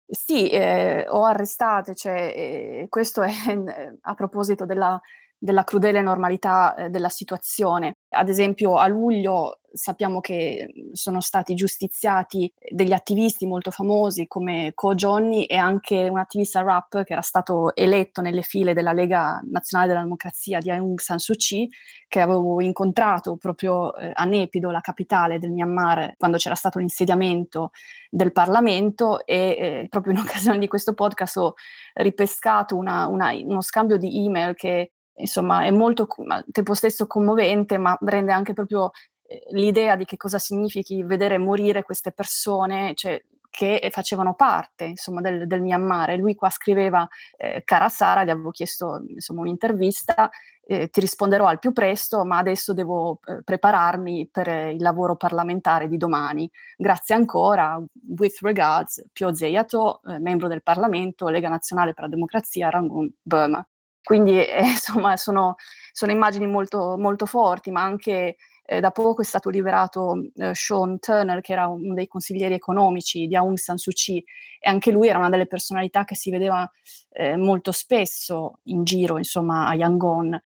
Sì, 0.05 0.49
eh, 0.49 1.05
o 1.09 1.25
arrestate, 1.25 1.93
cioè, 1.93 2.13
eh, 2.33 2.85
questo 2.87 3.21
è 3.21 3.33
a 3.99 4.13
proposito 4.13 4.65
della 4.65 4.97
della 5.37 5.63
crudele 5.63 6.01
normalità 6.01 6.75
eh, 6.75 6.89
della 6.89 7.09
situazione. 7.09 7.97
Ad 8.09 8.29
esempio 8.29 8.77
a 8.77 8.87
luglio 8.87 9.59
sappiamo 9.77 10.19
che 10.19 10.73
sono 10.93 11.21
stati 11.21 11.53
giustiziati 11.53 12.51
degli 12.69 12.93
attivisti 12.93 13.45
molto 13.45 13.69
famosi 13.69 14.27
come 14.27 14.71
Ko 14.73 14.95
Johnny 14.95 15.43
e 15.43 15.55
anche 15.55 16.07
un 16.09 16.17
attivista 16.17 16.61
rap 16.61 17.03
che 17.03 17.13
era 17.13 17.21
stato 17.21 17.75
eletto 17.75 18.21
nelle 18.21 18.41
file 18.41 18.73
della 18.73 18.93
Lega 18.93 19.39
Nazionale 19.49 19.89
della 19.89 20.03
Democrazia 20.03 20.59
di 20.59 20.71
Aung 20.71 20.99
San 20.99 21.19
Suu 21.19 21.35
Kyi, 21.35 21.69
che 22.07 22.21
avevo 22.21 22.61
incontrato 22.61 23.37
proprio 23.37 23.95
eh, 23.95 24.11
a 24.13 24.25
Nepido, 24.25 24.71
la 24.71 24.81
capitale 24.81 25.39
del 25.39 25.51
Myanmar, 25.51 26.15
quando 26.17 26.37
c'era 26.37 26.55
stato 26.55 26.79
l'insediamento 26.79 27.71
del 28.09 28.31
Parlamento 28.31 29.25
e 29.25 29.35
eh, 29.35 29.87
proprio 29.89 30.13
in 30.13 30.19
occasione 30.25 30.59
di 30.59 30.67
questo 30.67 30.93
podcast 30.93 31.37
ho 31.37 31.53
ripescato 31.93 32.75
una, 32.75 33.07
una, 33.07 33.31
uno 33.31 33.61
scambio 33.61 33.97
di 33.97 34.25
email 34.25 34.55
che 34.55 34.93
insomma 35.17 35.63
è 35.63 35.71
molto 35.71 36.07
al 36.27 36.45
tempo 36.51 36.73
stesso 36.73 37.07
commovente, 37.07 37.77
ma 37.77 37.97
rende 38.01 38.31
anche 38.31 38.53
proprio 38.53 38.91
eh, 39.27 39.47
l'idea 39.51 39.95
di 39.95 40.05
che 40.05 40.17
cosa 40.17 40.39
significhi 40.39 41.03
vedere 41.03 41.37
morire 41.37 41.83
queste 41.83 42.11
persone, 42.11 42.93
cioè, 42.95 43.21
che 43.49 43.89
facevano 43.91 44.35
parte 44.35 44.85
insomma, 44.85 45.21
del, 45.21 45.47
del 45.47 45.61
Myanmar. 45.61 46.15
Lui 46.17 46.35
qua 46.35 46.49
scriveva, 46.49 47.07
eh, 47.37 47.63
cara 47.65 47.89
Sara, 47.89 48.23
gli 48.23 48.29
avevo 48.29 48.51
chiesto 48.51 49.03
insomma, 49.07 49.41
un'intervista, 49.41 50.29
eh, 50.63 50.89
ti 50.89 50.99
risponderò 50.99 51.47
al 51.47 51.57
più 51.57 51.71
presto, 51.71 52.23
ma 52.25 52.37
adesso 52.37 52.73
devo 52.73 53.19
eh, 53.25 53.41
prepararmi 53.43 54.29
per 54.31 54.47
il 54.47 54.81
lavoro 54.81 55.15
parlamentare 55.15 55.87
di 55.87 55.97
domani. 55.97 56.49
Grazie 56.75 57.15
ancora, 57.15 57.81
with 58.17 58.37
regards, 58.41 59.03
Pio 59.11 59.33
Zeyato, 59.33 60.01
eh, 60.03 60.19
membro 60.19 60.47
del 60.47 60.61
Parlamento, 60.61 61.29
Lega 61.29 61.49
Nazionale 61.49 61.93
per 61.93 62.03
la 62.03 62.09
Democrazia, 62.09 62.69
Rangoon, 62.69 63.11
Burma. 63.21 63.65
Quindi 64.07 64.39
eh, 64.47 64.61
insomma 64.61 65.17
sono, 65.17 65.55
sono, 65.91 66.13
immagini 66.13 66.47
molto, 66.47 66.95
molto 66.97 67.25
forti, 67.25 67.71
ma 67.71 67.83
anche 67.83 68.37
eh, 68.65 68.79
da 68.79 68.91
poco 68.91 69.21
è 69.21 69.25
stato 69.25 69.49
liberato 69.49 70.29
eh, 70.35 70.55
Sean 70.55 70.97
Turner, 70.97 71.41
che 71.41 71.51
era 71.51 71.67
uno 71.67 71.93
dei 71.93 72.07
consiglieri 72.07 72.53
economici 72.53 73.27
di 73.27 73.35
Aung 73.35 73.57
San 73.57 73.77
Suu 73.77 73.91
Kyi, 73.91 74.23
e 74.61 74.69
anche 74.69 74.91
lui 74.91 75.09
era 75.09 75.17
una 75.17 75.27
delle 75.27 75.45
personalità 75.45 76.05
che 76.05 76.15
si 76.15 76.31
vedeva 76.31 76.69
eh, 77.09 77.35
molto 77.35 77.73
spesso 77.73 78.59
in 78.63 78.85
giro, 78.85 79.17
insomma, 79.17 79.67
a 79.67 79.75
Yangon. 79.75 80.41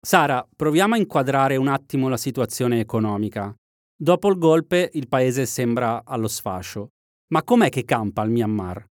Sara, 0.00 0.46
proviamo 0.54 0.94
a 0.94 0.98
inquadrare 0.98 1.56
un 1.56 1.66
attimo 1.66 2.08
la 2.08 2.16
situazione 2.16 2.78
economica. 2.78 3.52
Dopo 3.96 4.28
il 4.28 4.38
golpe 4.38 4.90
il 4.92 5.08
paese 5.08 5.44
sembra 5.44 6.02
allo 6.04 6.28
sfascio. 6.28 6.90
Ma 7.32 7.42
com'è 7.42 7.68
che 7.68 7.84
campa 7.84 8.22
il 8.22 8.30
Myanmar? 8.30 8.89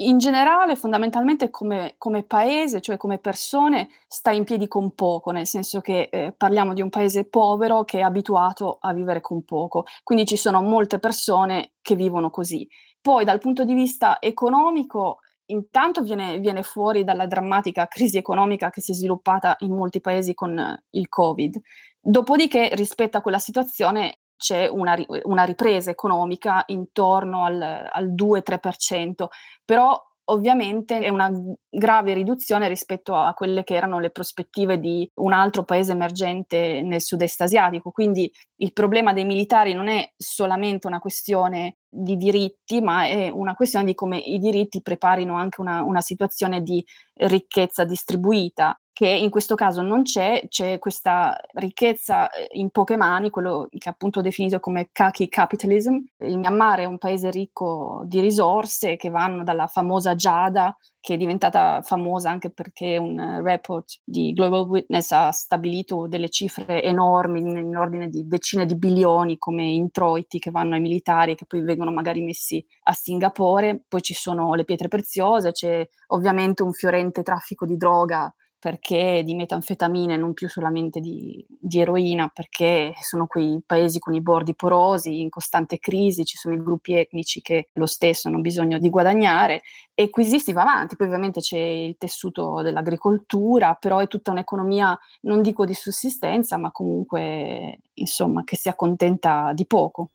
In 0.00 0.18
generale, 0.18 0.76
fondamentalmente 0.76 1.50
come, 1.50 1.94
come, 1.98 2.22
paese, 2.22 2.80
cioè 2.80 2.96
come 2.96 3.18
persone, 3.18 3.88
sta 4.06 4.30
in 4.30 4.44
piedi 4.44 4.68
con 4.68 4.94
poco, 4.94 5.32
nel 5.32 5.46
senso 5.46 5.80
che 5.80 6.08
eh, 6.12 6.32
parliamo 6.36 6.72
di 6.72 6.80
un 6.80 6.88
paese 6.88 7.24
povero 7.24 7.82
che 7.82 7.98
è 7.98 8.02
abituato 8.02 8.78
a 8.80 8.92
vivere 8.92 9.20
con 9.20 9.44
poco, 9.44 9.86
quindi 10.04 10.24
ci 10.24 10.36
sono 10.36 10.62
molte 10.62 11.00
persone 11.00 11.72
che 11.82 11.96
vivono 11.96 12.30
così. 12.30 12.68
Poi 13.00 13.24
dal 13.24 13.40
punto 13.40 13.64
di 13.64 13.74
vista 13.74 14.20
economico, 14.20 15.18
intanto 15.46 16.02
viene, 16.02 16.38
viene 16.38 16.62
fuori 16.62 17.02
dalla 17.02 17.26
drammatica 17.26 17.88
crisi 17.88 18.18
economica 18.18 18.70
che 18.70 18.80
si 18.80 18.92
è 18.92 18.94
sviluppata 18.94 19.56
in 19.60 19.74
molti 19.74 20.00
paesi 20.00 20.32
con 20.32 20.80
il 20.90 21.08
Covid. 21.08 21.60
Dopodiché, 22.00 22.70
rispetto 22.74 23.16
a 23.16 23.20
quella 23.20 23.40
situazione, 23.40 24.18
c'è 24.38 24.68
una, 24.68 24.96
una 25.24 25.44
ripresa 25.44 25.90
economica 25.90 26.62
intorno 26.68 27.44
al, 27.44 27.60
al 27.60 28.14
2-3%, 28.14 29.26
però 29.64 30.02
ovviamente 30.30 31.00
è 31.00 31.08
una 31.08 31.30
grave 31.68 32.12
riduzione 32.12 32.68
rispetto 32.68 33.14
a 33.14 33.32
quelle 33.34 33.64
che 33.64 33.74
erano 33.74 33.98
le 33.98 34.10
prospettive 34.10 34.78
di 34.78 35.10
un 35.14 35.32
altro 35.32 35.64
paese 35.64 35.92
emergente 35.92 36.82
nel 36.82 37.02
sud-est 37.02 37.40
asiatico. 37.40 37.90
Quindi 37.90 38.30
il 38.56 38.72
problema 38.72 39.12
dei 39.12 39.24
militari 39.24 39.72
non 39.72 39.88
è 39.88 40.12
solamente 40.16 40.86
una 40.86 40.98
questione 40.98 41.78
di 41.88 42.16
diritti, 42.16 42.80
ma 42.80 43.06
è 43.06 43.30
una 43.30 43.54
questione 43.54 43.86
di 43.86 43.94
come 43.94 44.18
i 44.18 44.38
diritti 44.38 44.82
preparino 44.82 45.34
anche 45.34 45.60
una, 45.60 45.82
una 45.82 46.00
situazione 46.00 46.62
di 46.62 46.84
ricchezza 47.14 47.84
distribuita 47.84 48.78
che 48.98 49.06
in 49.06 49.30
questo 49.30 49.54
caso 49.54 49.80
non 49.80 50.02
c'è, 50.02 50.42
c'è 50.48 50.80
questa 50.80 51.40
ricchezza 51.52 52.28
eh, 52.30 52.48
in 52.54 52.70
poche 52.70 52.96
mani, 52.96 53.30
quello 53.30 53.68
che 53.70 53.88
appunto 53.88 54.20
definito 54.20 54.58
come 54.58 54.88
kaki 54.90 55.28
capitalism. 55.28 55.98
Il 56.18 56.36
Myanmar 56.36 56.80
è 56.80 56.84
un 56.84 56.98
paese 56.98 57.30
ricco 57.30 58.02
di 58.06 58.18
risorse 58.18 58.96
che 58.96 59.08
vanno 59.08 59.44
dalla 59.44 59.68
famosa 59.68 60.16
Giada, 60.16 60.76
che 60.98 61.14
è 61.14 61.16
diventata 61.16 61.80
famosa 61.82 62.30
anche 62.30 62.50
perché 62.50 62.96
un 62.96 63.40
report 63.40 64.00
di 64.02 64.32
Global 64.32 64.66
Witness 64.66 65.12
ha 65.12 65.30
stabilito 65.30 66.08
delle 66.08 66.28
cifre 66.28 66.82
enormi 66.82 67.38
in 67.38 67.76
ordine 67.76 68.08
di 68.08 68.26
decine 68.26 68.66
di 68.66 68.74
bilioni 68.74 69.38
come 69.38 69.62
introiti 69.62 70.40
che 70.40 70.50
vanno 70.50 70.74
ai 70.74 70.80
militari 70.80 71.30
e 71.30 71.34
che 71.36 71.46
poi 71.46 71.60
vengono 71.60 71.92
magari 71.92 72.20
messi 72.22 72.66
a 72.82 72.92
Singapore. 72.94 73.80
Poi 73.86 74.02
ci 74.02 74.14
sono 74.14 74.54
le 74.54 74.64
pietre 74.64 74.88
preziose, 74.88 75.52
c'è 75.52 75.88
ovviamente 76.08 76.64
un 76.64 76.72
fiorente 76.72 77.22
traffico 77.22 77.64
di 77.64 77.76
droga 77.76 78.34
perché 78.58 79.22
di 79.24 79.34
metanfetamine, 79.34 80.16
non 80.16 80.34
più 80.34 80.48
solamente 80.48 80.98
di, 81.00 81.44
di, 81.48 81.80
eroina, 81.80 82.28
perché 82.28 82.92
sono 83.00 83.26
quei 83.26 83.62
paesi 83.64 84.00
con 84.00 84.14
i 84.14 84.20
bordi 84.20 84.54
porosi, 84.54 85.20
in 85.20 85.28
costante 85.28 85.78
crisi, 85.78 86.24
ci 86.24 86.36
sono 86.36 86.54
i 86.54 86.62
gruppi 86.62 86.94
etnici 86.94 87.40
che 87.40 87.68
lo 87.74 87.86
stesso 87.86 88.28
hanno 88.28 88.40
bisogno 88.40 88.78
di 88.78 88.90
guadagnare 88.90 89.62
e 89.94 90.10
così 90.10 90.40
si 90.40 90.52
va 90.52 90.62
avanti. 90.62 90.96
Poi 90.96 91.06
ovviamente 91.06 91.40
c'è 91.40 91.58
il 91.58 91.96
tessuto 91.98 92.60
dell'agricoltura, 92.62 93.74
però 93.74 93.98
è 93.98 94.08
tutta 94.08 94.32
un'economia, 94.32 94.98
non 95.22 95.40
dico 95.40 95.64
di 95.64 95.74
sussistenza, 95.74 96.56
ma 96.56 96.72
comunque 96.72 97.78
insomma 97.94 98.42
che 98.42 98.56
si 98.56 98.68
accontenta 98.68 99.52
di 99.54 99.66
poco. 99.66 100.10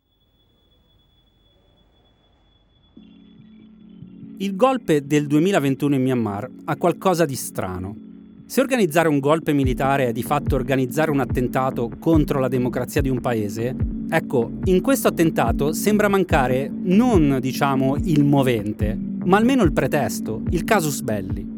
Il 4.38 4.58
golpe 4.58 5.06
del 5.06 5.28
2021 5.28 5.96
in 5.96 6.02
Myanmar 6.02 6.50
ha 6.66 6.76
qualcosa 6.76 7.24
di 7.24 7.36
strano. 7.36 8.12
Se 8.46 8.60
organizzare 8.62 9.08
un 9.08 9.20
golpe 9.20 9.54
militare 9.54 10.08
è 10.08 10.12
di 10.12 10.22
fatto 10.22 10.56
organizzare 10.56 11.10
un 11.10 11.22
attentato 11.22 11.90
contro 11.98 12.40
la 12.40 12.50
democrazia 12.50 13.02
di 13.02 13.10
un 13.10 13.20
paese, 13.22 13.76
ecco, 14.10 14.52
in 14.66 14.82
questo 14.82 15.08
attentato 15.08 15.74
sembra 15.74 16.08
mancare 16.08 16.70
non, 16.72 17.38
diciamo, 17.40 17.96
il 18.04 18.24
movente, 18.24 18.98
ma 19.24 19.38
almeno 19.38 19.64
il 19.64 19.72
pretesto, 19.72 20.44
il 20.50 20.66
casus 20.66 21.02
belli. 21.02 21.52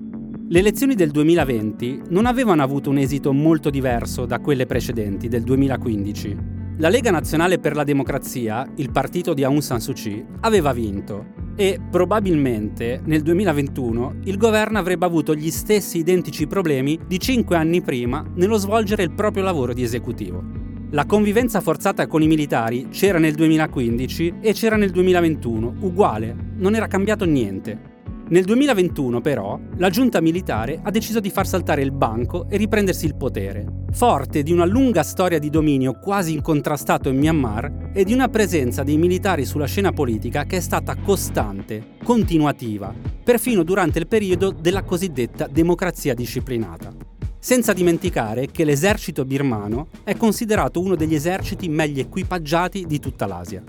Le 0.47 0.59
elezioni 0.59 0.93
del 0.93 1.09
2020 1.09 2.03
non 2.09 2.27
avevano 2.27 2.61
avuto 2.61 2.91
un 2.91 2.99
esito 2.99 3.33
molto 3.33 3.71
diverso 3.71 4.25
da 4.25 4.39
quelle 4.39 4.67
precedenti, 4.67 5.27
del 5.27 5.41
2015. 5.41 6.37
La 6.77 6.89
Lega 6.89 7.09
Nazionale 7.09 7.57
per 7.57 7.75
la 7.75 7.83
Democrazia, 7.83 8.69
il 8.75 8.91
partito 8.91 9.33
di 9.33 9.43
Aung 9.43 9.61
San 9.61 9.81
Suu 9.81 9.93
Kyi, 9.93 10.23
aveva 10.41 10.71
vinto 10.71 11.44
e 11.55 11.79
probabilmente 11.89 13.01
nel 13.05 13.21
2021 13.21 14.15
il 14.25 14.37
governo 14.37 14.77
avrebbe 14.77 15.05
avuto 15.05 15.33
gli 15.33 15.49
stessi 15.49 15.99
identici 15.99 16.47
problemi 16.47 16.99
di 17.07 17.19
cinque 17.19 17.55
anni 17.55 17.81
prima 17.81 18.23
nello 18.35 18.57
svolgere 18.57 19.03
il 19.03 19.11
proprio 19.11 19.43
lavoro 19.43 19.73
di 19.73 19.83
esecutivo. 19.83 20.43
La 20.91 21.05
convivenza 21.05 21.61
forzata 21.61 22.07
con 22.07 22.21
i 22.21 22.27
militari 22.27 22.89
c'era 22.89 23.19
nel 23.19 23.33
2015 23.33 24.35
e 24.41 24.53
c'era 24.53 24.75
nel 24.75 24.91
2021, 24.91 25.75
uguale, 25.79 26.35
non 26.57 26.75
era 26.75 26.87
cambiato 26.87 27.25
niente. 27.25 27.94
Nel 28.27 28.43
2021, 28.43 29.21
però, 29.21 29.59
la 29.77 29.91
giunta 29.91 30.19
militare 30.19 30.79
ha 30.81 30.89
deciso 30.89 31.19
di 31.19 31.29
far 31.29 31.45
saltare 31.45 31.83
il 31.83 31.91
banco 31.91 32.47
e 32.49 32.57
riprendersi 32.57 33.05
il 33.05 33.15
potere, 33.15 33.83
forte 33.91 34.41
di 34.41 34.51
una 34.51 34.65
lunga 34.65 35.03
storia 35.03 35.37
di 35.37 35.51
dominio 35.51 35.99
quasi 35.99 36.33
incontrastato 36.33 37.09
in 37.09 37.17
Myanmar 37.17 37.91
e 37.93 38.03
di 38.03 38.13
una 38.13 38.27
presenza 38.27 38.81
dei 38.81 38.97
militari 38.97 39.45
sulla 39.45 39.67
scena 39.67 39.91
politica 39.91 40.45
che 40.45 40.57
è 40.57 40.59
stata 40.59 40.95
costante, 40.95 41.97
continuativa, 42.03 42.91
perfino 43.23 43.61
durante 43.61 43.99
il 43.99 44.07
periodo 44.07 44.49
della 44.49 44.81
cosiddetta 44.81 45.45
democrazia 45.45 46.15
disciplinata. 46.15 46.91
Senza 47.37 47.73
dimenticare 47.73 48.47
che 48.47 48.63
l'esercito 48.63 49.23
birmano 49.23 49.89
è 50.03 50.17
considerato 50.17 50.81
uno 50.81 50.95
degli 50.95 51.13
eserciti 51.13 51.69
meglio 51.69 52.01
equipaggiati 52.01 52.87
di 52.87 52.97
tutta 52.97 53.27
l'Asia. 53.27 53.63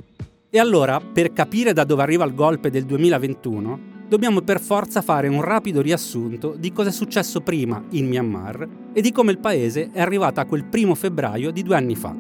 E 0.49 0.59
allora, 0.59 0.99
per 0.99 1.35
capire 1.35 1.75
da 1.75 1.85
dove 1.85 2.01
arriva 2.01 2.25
il 2.25 2.35
golpe 2.35 2.71
del 2.71 2.87
2021, 2.87 3.96
dobbiamo 4.09 4.41
per 4.41 4.61
forza 4.61 5.03
fare 5.03 5.29
un 5.29 5.43
rapido 5.43 5.81
riassunto 5.81 6.55
di 6.57 6.73
cosa 6.73 6.91
è 6.91 6.93
successo 6.93 7.41
prima 7.41 7.83
in 7.91 8.07
Myanmar 8.07 8.69
e 8.93 9.01
di 9.01 9.13
come 9.13 9.33
il 9.33 9.39
paese 9.39 9.91
è 9.93 10.01
arrivato 10.01 10.41
a 10.41 10.45
quel 10.45 10.65
primo 10.65 10.95
febbraio 10.95 11.51
di 11.51 11.63
due 11.63 11.77
anni 11.77 11.97
fa. 11.97 12.15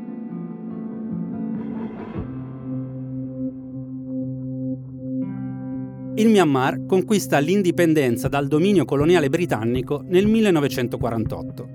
Il 6.18 6.30
Myanmar 6.30 6.86
conquista 6.86 7.38
l'indipendenza 7.38 8.28
dal 8.28 8.48
dominio 8.48 8.86
coloniale 8.86 9.28
britannico 9.28 10.02
nel 10.06 10.26
1948. 10.26 11.68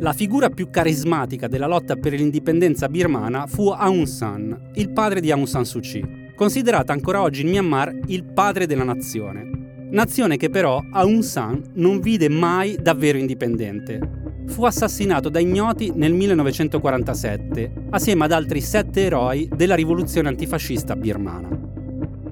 La 0.00 0.12
figura 0.12 0.50
più 0.50 0.68
carismatica 0.68 1.46
della 1.46 1.68
lotta 1.68 1.94
per 1.94 2.12
l'indipendenza 2.12 2.88
birmana 2.88 3.46
fu 3.46 3.68
Aung 3.68 4.06
San, 4.06 4.72
il 4.74 4.90
padre 4.90 5.20
di 5.20 5.30
Aung 5.30 5.46
San 5.46 5.64
Suu 5.64 5.78
Kyi, 5.78 6.32
considerata 6.34 6.92
ancora 6.92 7.22
oggi 7.22 7.42
in 7.42 7.50
Myanmar 7.50 7.96
il 8.06 8.24
padre 8.24 8.66
della 8.66 8.82
nazione. 8.82 9.53
Nazione 9.94 10.36
che 10.36 10.50
però 10.50 10.82
Aung 10.90 11.22
San 11.22 11.62
non 11.74 12.00
vide 12.00 12.28
mai 12.28 12.76
davvero 12.82 13.16
indipendente. 13.16 14.00
Fu 14.48 14.64
assassinato 14.64 15.28
da 15.28 15.38
ignoti 15.38 15.92
nel 15.94 16.12
1947, 16.12 17.72
assieme 17.90 18.24
ad 18.24 18.32
altri 18.32 18.60
sette 18.60 19.02
eroi 19.02 19.48
della 19.54 19.76
rivoluzione 19.76 20.26
antifascista 20.26 20.96
birmana. 20.96 21.48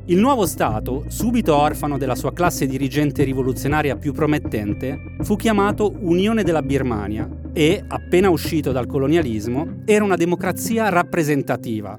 Il 0.07 0.19
nuovo 0.19 0.45
Stato, 0.45 1.05
subito 1.07 1.55
orfano 1.57 1.99
della 1.99 2.17
sua 2.17 2.33
classe 2.33 2.67
dirigente 2.67 3.23
rivoluzionaria 3.23 3.95
più 3.95 4.13
promettente, 4.13 5.15
fu 5.21 5.37
chiamato 5.37 5.95
Unione 6.01 6.43
della 6.43 6.63
Birmania 6.63 7.31
e, 7.53 7.81
appena 7.87 8.29
uscito 8.29 8.73
dal 8.73 8.87
colonialismo, 8.87 9.83
era 9.85 10.03
una 10.03 10.17
democrazia 10.17 10.89
rappresentativa. 10.89 11.97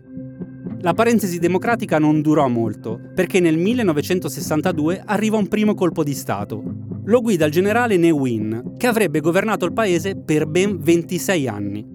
La 0.84 0.94
parentesi 0.94 1.40
democratica 1.40 1.98
non 1.98 2.22
durò 2.22 2.50
molto, 2.50 3.00
perché 3.16 3.40
nel 3.40 3.58
1962 3.58 5.02
arriva 5.06 5.38
un 5.38 5.48
primo 5.48 5.76
colpo 5.76 6.04
di 6.04 6.14
Stato. 6.14 6.62
Lo 7.06 7.22
guida 7.22 7.46
il 7.46 7.54
generale 7.54 7.96
Ne 7.96 8.10
Win, 8.10 8.74
che 8.76 8.88
avrebbe 8.88 9.22
governato 9.22 9.64
il 9.64 9.72
paese 9.72 10.18
per 10.18 10.46
ben 10.46 10.82
26 10.82 11.48
anni. 11.48 11.88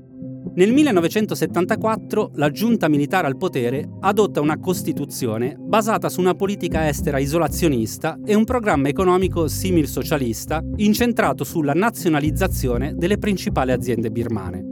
Nel 0.54 0.72
1974 0.72 2.30
la 2.36 2.50
giunta 2.50 2.88
militare 2.88 3.26
al 3.26 3.36
potere 3.36 3.86
adotta 4.00 4.40
una 4.40 4.58
Costituzione 4.58 5.54
basata 5.58 6.08
su 6.08 6.20
una 6.20 6.34
politica 6.34 6.88
estera 6.88 7.18
isolazionista 7.18 8.18
e 8.24 8.34
un 8.34 8.44
programma 8.44 8.88
economico 8.88 9.48
simil-socialista 9.48 10.62
incentrato 10.76 11.44
sulla 11.44 11.74
nazionalizzazione 11.74 12.94
delle 12.96 13.18
principali 13.18 13.70
aziende 13.70 14.10
birmane. 14.10 14.67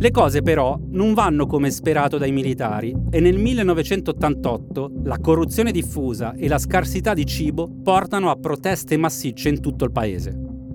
Le 0.00 0.10
cose 0.12 0.40
però 0.40 0.80
non 0.92 1.12
vanno 1.12 1.44
come 1.44 1.70
sperato 1.70 2.16
dai 2.16 2.32
militari 2.32 2.96
e 3.10 3.20
nel 3.20 3.36
1988 3.36 4.92
la 5.04 5.18
corruzione 5.18 5.72
diffusa 5.72 6.32
e 6.32 6.48
la 6.48 6.56
scarsità 6.56 7.12
di 7.12 7.26
cibo 7.26 7.70
portano 7.82 8.30
a 8.30 8.36
proteste 8.36 8.96
massicce 8.96 9.50
in 9.50 9.60
tutto 9.60 9.84
il 9.84 9.92
paese. 9.92 10.34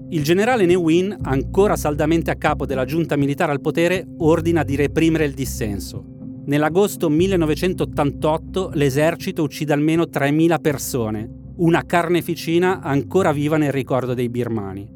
Il 0.10 0.22
generale 0.22 0.68
Ne 0.68 0.76
Win, 0.76 1.18
ancora 1.24 1.76
saldamente 1.76 2.30
a 2.30 2.36
capo 2.36 2.68
della 2.68 2.86
giunta 2.86 3.16
militare 3.16 3.52
al 3.52 3.62
potere, 3.62 4.06
ordina 4.20 4.62
di 4.62 4.76
reprimere 4.76 5.26
il 5.26 5.34
dissenso. 5.34 6.06
Nell'agosto 6.46 7.10
1988 7.10 8.74
l'esercito 8.76 9.42
uccide 9.42 9.74
almeno 9.74 10.04
3.000 10.04 10.62
persone, 10.62 11.28
una 11.56 11.84
carneficina 11.84 12.80
ancora 12.80 13.32
viva 13.32 13.58
nel 13.58 13.72
ricordo 13.72 14.14
dei 14.14 14.30
birmani. 14.30 14.95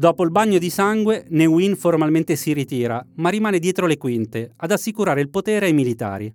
Dopo 0.00 0.24
il 0.24 0.30
bagno 0.30 0.56
di 0.56 0.70
sangue, 0.70 1.26
Ne 1.28 1.44
Win 1.44 1.76
formalmente 1.76 2.34
si 2.34 2.54
ritira, 2.54 3.06
ma 3.16 3.28
rimane 3.28 3.58
dietro 3.58 3.86
le 3.86 3.98
quinte 3.98 4.54
ad 4.56 4.70
assicurare 4.70 5.20
il 5.20 5.28
potere 5.28 5.66
ai 5.66 5.74
militari. 5.74 6.32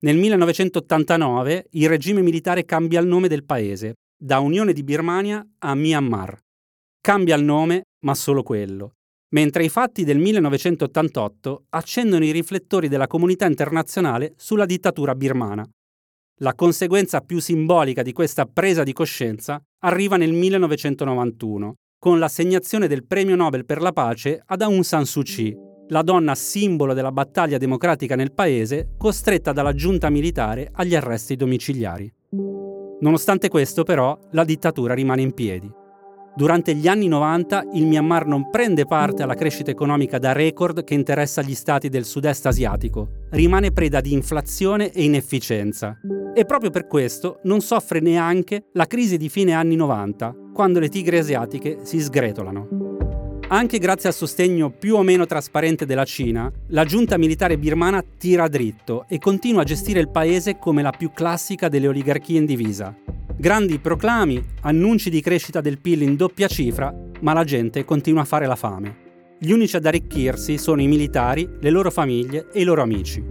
Nel 0.00 0.18
1989 0.18 1.68
il 1.70 1.88
regime 1.88 2.20
militare 2.20 2.66
cambia 2.66 3.00
il 3.00 3.06
nome 3.06 3.28
del 3.28 3.44
paese, 3.44 3.94
da 4.14 4.40
Unione 4.40 4.74
di 4.74 4.82
Birmania 4.82 5.42
a 5.60 5.74
Myanmar. 5.74 6.38
Cambia 7.00 7.34
il 7.36 7.44
nome, 7.44 7.84
ma 8.04 8.14
solo 8.14 8.42
quello. 8.42 8.96
Mentre 9.30 9.64
i 9.64 9.70
fatti 9.70 10.04
del 10.04 10.18
1988 10.18 11.64
accendono 11.70 12.26
i 12.26 12.30
riflettori 12.30 12.88
della 12.88 13.06
comunità 13.06 13.46
internazionale 13.46 14.34
sulla 14.36 14.66
dittatura 14.66 15.14
birmana. 15.14 15.66
La 16.40 16.52
conseguenza 16.52 17.22
più 17.22 17.40
simbolica 17.40 18.02
di 18.02 18.12
questa 18.12 18.44
presa 18.44 18.82
di 18.82 18.92
coscienza 18.92 19.58
arriva 19.78 20.18
nel 20.18 20.34
1991, 20.34 21.74
con 21.98 22.18
l'assegnazione 22.20 22.86
del 22.86 23.04
premio 23.04 23.34
Nobel 23.34 23.64
per 23.64 23.80
la 23.80 23.92
pace 23.92 24.40
ad 24.46 24.62
Aung 24.62 24.82
San 24.82 25.04
Suu 25.04 25.22
Kyi, 25.22 25.56
la 25.88 26.02
donna 26.02 26.34
simbolo 26.34 26.94
della 26.94 27.10
battaglia 27.10 27.58
democratica 27.58 28.14
nel 28.14 28.32
paese, 28.32 28.94
costretta 28.96 29.52
dalla 29.52 29.72
giunta 29.72 30.08
militare 30.08 30.68
agli 30.72 30.94
arresti 30.94 31.34
domiciliari. 31.34 32.12
Nonostante 33.00 33.48
questo, 33.48 33.82
però, 33.82 34.16
la 34.32 34.44
dittatura 34.44 34.94
rimane 34.94 35.22
in 35.22 35.32
piedi. 35.32 35.70
Durante 36.38 36.72
gli 36.72 36.86
anni 36.86 37.08
90 37.08 37.70
il 37.72 37.84
Myanmar 37.84 38.24
non 38.24 38.48
prende 38.48 38.86
parte 38.86 39.24
alla 39.24 39.34
crescita 39.34 39.72
economica 39.72 40.20
da 40.20 40.30
record 40.30 40.84
che 40.84 40.94
interessa 40.94 41.42
gli 41.42 41.56
stati 41.56 41.88
del 41.88 42.04
sud-est 42.04 42.46
asiatico, 42.46 43.08
rimane 43.30 43.72
preda 43.72 44.00
di 44.00 44.12
inflazione 44.12 44.92
e 44.92 45.02
inefficienza. 45.02 45.98
E 46.32 46.44
proprio 46.44 46.70
per 46.70 46.86
questo 46.86 47.40
non 47.42 47.60
soffre 47.60 47.98
neanche 47.98 48.66
la 48.74 48.86
crisi 48.86 49.16
di 49.16 49.28
fine 49.28 49.52
anni 49.52 49.74
90, 49.74 50.32
quando 50.54 50.78
le 50.78 50.88
tigre 50.88 51.18
asiatiche 51.18 51.78
si 51.82 51.98
sgretolano. 51.98 52.68
Anche 53.48 53.78
grazie 53.78 54.10
al 54.10 54.14
sostegno 54.14 54.70
più 54.70 54.94
o 54.94 55.02
meno 55.02 55.26
trasparente 55.26 55.86
della 55.86 56.04
Cina, 56.04 56.48
la 56.68 56.84
giunta 56.84 57.18
militare 57.18 57.58
birmana 57.58 58.00
tira 58.16 58.46
dritto 58.46 59.06
e 59.08 59.18
continua 59.18 59.62
a 59.62 59.64
gestire 59.64 59.98
il 59.98 60.08
paese 60.08 60.56
come 60.56 60.82
la 60.82 60.92
più 60.96 61.10
classica 61.12 61.68
delle 61.68 61.88
oligarchie 61.88 62.38
in 62.38 62.46
divisa, 62.46 62.94
Grandi 63.40 63.78
proclami, 63.78 64.44
annunci 64.62 65.10
di 65.10 65.20
crescita 65.20 65.60
del 65.60 65.78
PIL 65.78 66.02
in 66.02 66.16
doppia 66.16 66.48
cifra, 66.48 66.92
ma 67.20 67.32
la 67.32 67.44
gente 67.44 67.84
continua 67.84 68.22
a 68.22 68.24
fare 68.24 68.46
la 68.46 68.56
fame. 68.56 69.36
Gli 69.38 69.52
unici 69.52 69.76
ad 69.76 69.86
arricchirsi 69.86 70.58
sono 70.58 70.82
i 70.82 70.88
militari, 70.88 71.48
le 71.60 71.70
loro 71.70 71.92
famiglie 71.92 72.48
e 72.52 72.62
i 72.62 72.64
loro 72.64 72.82
amici. 72.82 73.24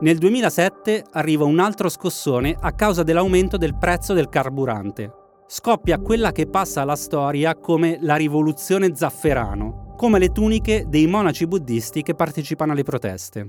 Nel 0.00 0.18
2007 0.18 1.04
arriva 1.12 1.44
un 1.44 1.60
altro 1.60 1.88
scossone 1.88 2.54
a 2.60 2.74
causa 2.74 3.02
dell'aumento 3.02 3.56
del 3.56 3.74
prezzo 3.78 4.12
del 4.12 4.28
carburante. 4.28 5.10
Scoppia 5.46 5.98
quella 5.98 6.30
che 6.30 6.46
passa 6.46 6.82
alla 6.82 6.94
storia 6.94 7.56
come 7.56 7.96
la 8.02 8.16
rivoluzione 8.16 8.94
zafferano, 8.94 9.94
come 9.96 10.18
le 10.18 10.28
tuniche 10.28 10.84
dei 10.86 11.06
monaci 11.06 11.46
buddisti 11.46 12.02
che 12.02 12.14
partecipano 12.14 12.72
alle 12.72 12.82
proteste. 12.82 13.46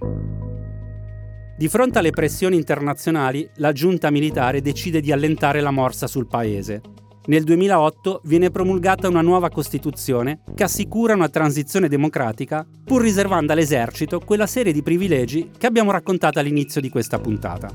Di 1.62 1.70
fronte 1.70 2.00
alle 2.00 2.10
pressioni 2.10 2.56
internazionali, 2.56 3.48
la 3.58 3.72
giunta 3.72 4.10
militare 4.10 4.62
decide 4.62 5.00
di 5.00 5.12
allentare 5.12 5.62
la 5.62 5.70
morsa 5.70 6.08
sul 6.08 6.26
paese. 6.26 6.82
Nel 7.28 7.44
2008 7.44 8.22
viene 8.24 8.50
promulgata 8.50 9.08
una 9.08 9.22
nuova 9.22 9.52
Costituzione 9.52 10.42
che 10.56 10.64
assicura 10.64 11.14
una 11.14 11.30
transizione 11.30 11.88
democratica, 11.88 12.66
pur 12.84 13.04
riservando 13.04 13.52
all'esercito 13.54 14.20
quella 14.22 14.48
serie 14.48 14.74
di 14.74 14.82
privilegi 14.82 15.52
che 15.56 15.68
abbiamo 15.68 15.92
raccontato 15.92 16.40
all'inizio 16.40 16.82
di 16.82 16.90
questa 16.90 17.20
puntata. 17.20 17.70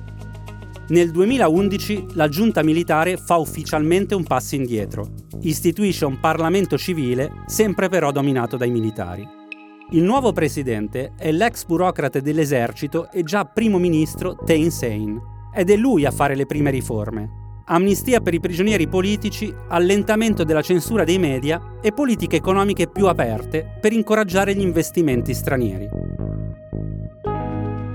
Nel 0.89 1.13
2011 1.13 2.07
la 2.15 2.29
giunta 2.29 2.65
militare 2.65 3.17
fa 3.17 3.37
ufficialmente 3.37 4.17
un 4.17 4.25
passo 4.25 4.57
indietro, 4.57 5.13
istituisce 5.43 6.07
un 6.07 6.19
Parlamento 6.19 6.77
civile, 6.77 7.31
sempre 7.47 7.89
però 7.89 8.11
dominato 8.11 8.57
dai 8.57 8.73
militari. 8.73 9.46
Il 9.91 10.03
nuovo 10.03 10.33
presidente 10.33 11.13
è 11.17 11.31
l'ex 11.31 11.65
burocrate 11.65 12.21
dell'esercito 12.21 13.09
e 13.13 13.23
già 13.23 13.45
primo 13.45 13.79
ministro 13.79 14.35
Thein 14.35 14.73
Sein, 14.73 15.17
ed 15.55 15.71
è 15.71 15.77
lui 15.77 16.05
a 16.05 16.11
fare 16.11 16.35
le 16.35 16.45
prime 16.45 16.73
riforme. 16.73 17.61
Amnistia 17.67 18.21
per 18.21 18.35
i 18.35 18.41
prigionieri 18.41 18.89
politici, 18.89 19.55
allentamento 19.69 20.43
della 20.43 20.61
censura 20.61 21.05
dei 21.05 21.21
media 21.21 21.79
e 21.81 21.93
politiche 21.93 22.35
economiche 22.35 22.89
più 22.89 23.07
aperte 23.07 23.79
per 23.81 23.93
incoraggiare 23.93 24.57
gli 24.57 24.61
investimenti 24.61 25.33
stranieri. 25.33 25.89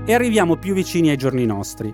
E 0.06 0.14
arriviamo 0.14 0.56
più 0.56 0.72
vicini 0.72 1.10
ai 1.10 1.16
giorni 1.18 1.44
nostri. 1.44 1.92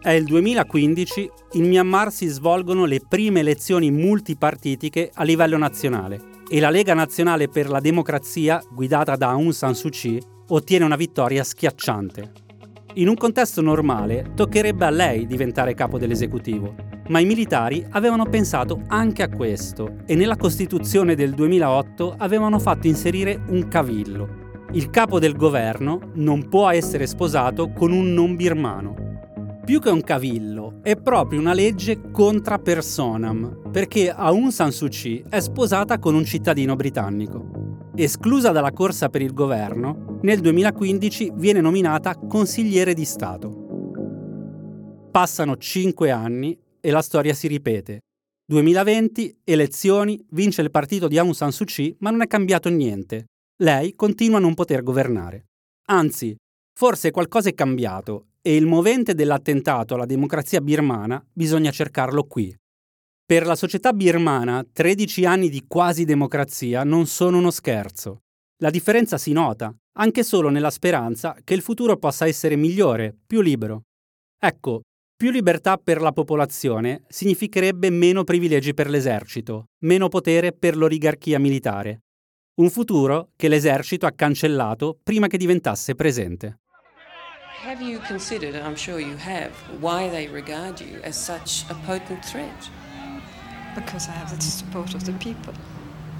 È 0.00 0.10
il 0.10 0.24
2015, 0.24 1.30
in 1.52 1.68
Myanmar 1.68 2.10
si 2.10 2.28
svolgono 2.28 2.86
le 2.86 3.00
prime 3.06 3.40
elezioni 3.40 3.90
multipartitiche 3.90 5.10
a 5.12 5.22
livello 5.22 5.58
nazionale 5.58 6.33
e 6.54 6.60
la 6.60 6.70
Lega 6.70 6.94
Nazionale 6.94 7.48
per 7.48 7.68
la 7.68 7.80
Democrazia, 7.80 8.62
guidata 8.70 9.16
da 9.16 9.30
Aung 9.30 9.50
San 9.50 9.74
Suu 9.74 9.88
Kyi, 9.88 10.22
ottiene 10.50 10.84
una 10.84 10.94
vittoria 10.94 11.42
schiacciante. 11.42 12.30
In 12.94 13.08
un 13.08 13.16
contesto 13.16 13.60
normale 13.60 14.30
toccherebbe 14.36 14.84
a 14.84 14.90
lei 14.90 15.26
diventare 15.26 15.74
capo 15.74 15.98
dell'esecutivo, 15.98 16.76
ma 17.08 17.18
i 17.18 17.24
militari 17.24 17.84
avevano 17.90 18.26
pensato 18.26 18.82
anche 18.86 19.24
a 19.24 19.30
questo 19.30 19.96
e 20.06 20.14
nella 20.14 20.36
Costituzione 20.36 21.16
del 21.16 21.34
2008 21.34 22.14
avevano 22.18 22.60
fatto 22.60 22.86
inserire 22.86 23.42
un 23.48 23.66
cavillo. 23.66 24.52
Il 24.74 24.90
capo 24.90 25.18
del 25.18 25.34
governo 25.34 26.12
non 26.14 26.48
può 26.48 26.70
essere 26.70 27.08
sposato 27.08 27.72
con 27.72 27.90
un 27.90 28.14
non 28.14 28.36
birmano 28.36 29.13
più 29.64 29.80
che 29.80 29.88
un 29.88 30.02
cavillo, 30.02 30.80
è 30.82 30.94
proprio 30.94 31.40
una 31.40 31.54
legge 31.54 32.10
contra 32.10 32.58
personam, 32.58 33.70
perché 33.72 34.10
Aung 34.10 34.50
San 34.50 34.70
Suu 34.70 34.88
Kyi 34.88 35.24
è 35.30 35.40
sposata 35.40 35.98
con 35.98 36.14
un 36.14 36.24
cittadino 36.24 36.76
britannico. 36.76 37.62
esclusa 37.96 38.50
dalla 38.50 38.72
corsa 38.72 39.08
per 39.08 39.22
il 39.22 39.32
governo, 39.32 40.18
nel 40.22 40.40
2015 40.40 41.32
viene 41.36 41.60
nominata 41.60 42.16
consigliere 42.16 42.92
di 42.92 43.04
Stato. 43.04 43.62
Passano 45.10 45.56
cinque 45.56 46.10
anni 46.10 46.58
e 46.80 46.90
la 46.90 47.02
storia 47.02 47.32
si 47.32 47.46
ripete. 47.46 48.00
2020, 48.46 49.40
elezioni, 49.44 50.22
vince 50.32 50.60
il 50.60 50.70
partito 50.70 51.08
di 51.08 51.16
Aung 51.16 51.32
San 51.32 51.52
Suu 51.52 51.64
Kyi, 51.64 51.96
ma 52.00 52.10
non 52.10 52.20
è 52.20 52.26
cambiato 52.26 52.68
niente. 52.68 53.26
Lei 53.62 53.94
continua 53.94 54.38
a 54.38 54.40
non 54.40 54.54
poter 54.54 54.82
governare. 54.82 55.46
Anzi, 55.86 56.36
forse 56.76 57.12
qualcosa 57.12 57.48
è 57.48 57.54
cambiato 57.54 58.26
e 58.46 58.56
il 58.56 58.66
movente 58.66 59.14
dell'attentato 59.14 59.94
alla 59.94 60.04
democrazia 60.04 60.60
birmana 60.60 61.24
bisogna 61.32 61.70
cercarlo 61.70 62.24
qui. 62.24 62.54
Per 63.24 63.46
la 63.46 63.56
società 63.56 63.94
birmana, 63.94 64.62
13 64.70 65.24
anni 65.24 65.48
di 65.48 65.64
quasi 65.66 66.04
democrazia 66.04 66.84
non 66.84 67.06
sono 67.06 67.38
uno 67.38 67.50
scherzo. 67.50 68.24
La 68.58 68.68
differenza 68.68 69.16
si 69.16 69.32
nota, 69.32 69.74
anche 69.96 70.22
solo 70.22 70.50
nella 70.50 70.68
speranza 70.68 71.34
che 71.42 71.54
il 71.54 71.62
futuro 71.62 71.96
possa 71.96 72.26
essere 72.26 72.54
migliore, 72.54 73.16
più 73.26 73.40
libero. 73.40 73.84
Ecco, 74.38 74.82
più 75.16 75.30
libertà 75.30 75.78
per 75.78 76.02
la 76.02 76.12
popolazione 76.12 77.04
significherebbe 77.08 77.88
meno 77.88 78.24
privilegi 78.24 78.74
per 78.74 78.90
l'esercito, 78.90 79.68
meno 79.84 80.08
potere 80.08 80.52
per 80.52 80.76
l'oligarchia 80.76 81.38
militare. 81.38 82.00
Un 82.56 82.68
futuro 82.68 83.30
che 83.36 83.48
l'esercito 83.48 84.04
ha 84.04 84.12
cancellato 84.12 84.98
prima 85.02 85.28
che 85.28 85.38
diventasse 85.38 85.94
presente. 85.94 86.58
Have 87.64 87.80
you 87.80 87.98
considered, 88.00 88.54
and 88.54 88.62
I'm 88.62 88.76
sure 88.76 89.00
you 89.00 89.16
have, 89.16 89.52
why 89.80 90.10
they 90.10 90.28
regard 90.28 90.82
you 90.82 91.00
as 91.02 91.16
such 91.16 91.64
a 91.70 91.74
potent 91.86 92.22
threat? 92.22 92.68
Because 93.74 94.06
I 94.06 94.10
have 94.10 94.36
the 94.36 94.42
support 94.42 94.94
of 94.94 95.04
the 95.06 95.14
people. 95.14 95.54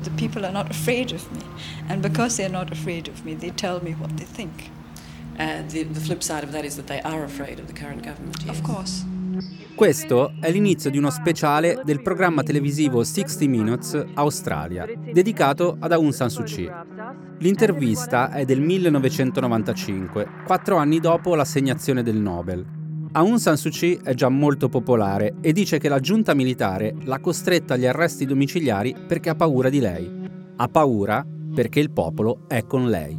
The 0.04 0.10
people 0.12 0.46
are 0.46 0.52
not 0.52 0.70
afraid 0.70 1.12
of 1.12 1.30
me. 1.32 1.42
And 1.90 2.00
because 2.00 2.38
they're 2.38 2.48
not 2.48 2.72
afraid 2.72 3.08
of 3.08 3.26
me, 3.26 3.34
they 3.34 3.50
tell 3.50 3.84
me 3.84 3.92
what 3.92 4.16
they 4.16 4.24
think. 4.24 4.70
Uh, 5.38 5.60
the, 5.68 5.82
the, 5.82 6.00
flip 6.00 6.22
side 6.22 6.44
of 6.44 6.52
that 6.52 6.64
is 6.64 6.76
that 6.76 6.86
they 6.86 7.02
are 7.02 7.24
afraid 7.24 7.60
of 7.60 7.66
the 7.66 7.74
current 7.74 8.02
government. 8.02 8.42
Yes. 8.46 8.58
Of 8.58 8.62
course. 8.62 9.04
Questo 9.74 10.32
è 10.40 10.50
l'inizio 10.50 10.88
di 10.88 10.96
uno 10.96 11.10
speciale 11.10 11.82
del 11.84 12.00
programma 12.00 12.42
televisivo 12.42 13.02
60 13.02 13.46
Minutes 13.48 14.06
Australia, 14.14 14.86
dedicato 15.12 15.76
ad 15.78 15.92
Aung 15.92 16.12
San 16.12 16.30
Suu 16.30 16.44
Kyi. 16.44 16.70
L'intervista 17.44 18.30
è 18.30 18.46
del 18.46 18.62
1995, 18.62 20.26
quattro 20.46 20.78
anni 20.78 20.98
dopo 20.98 21.34
l'assegnazione 21.34 22.02
del 22.02 22.16
Nobel. 22.16 22.64
Aung 23.12 23.36
San 23.36 23.58
Suu 23.58 23.70
Kyi 23.70 24.00
è 24.02 24.14
già 24.14 24.30
molto 24.30 24.70
popolare 24.70 25.34
e 25.42 25.52
dice 25.52 25.76
che 25.76 25.90
la 25.90 26.00
giunta 26.00 26.32
militare 26.32 26.94
l'ha 27.02 27.18
costretta 27.18 27.74
agli 27.74 27.84
arresti 27.84 28.24
domiciliari 28.24 28.96
perché 29.06 29.28
ha 29.28 29.34
paura 29.34 29.68
di 29.68 29.78
lei. 29.78 30.10
Ha 30.56 30.68
paura 30.68 31.22
perché 31.54 31.80
il 31.80 31.90
popolo 31.90 32.44
è 32.48 32.64
con 32.64 32.88
lei. 32.88 33.14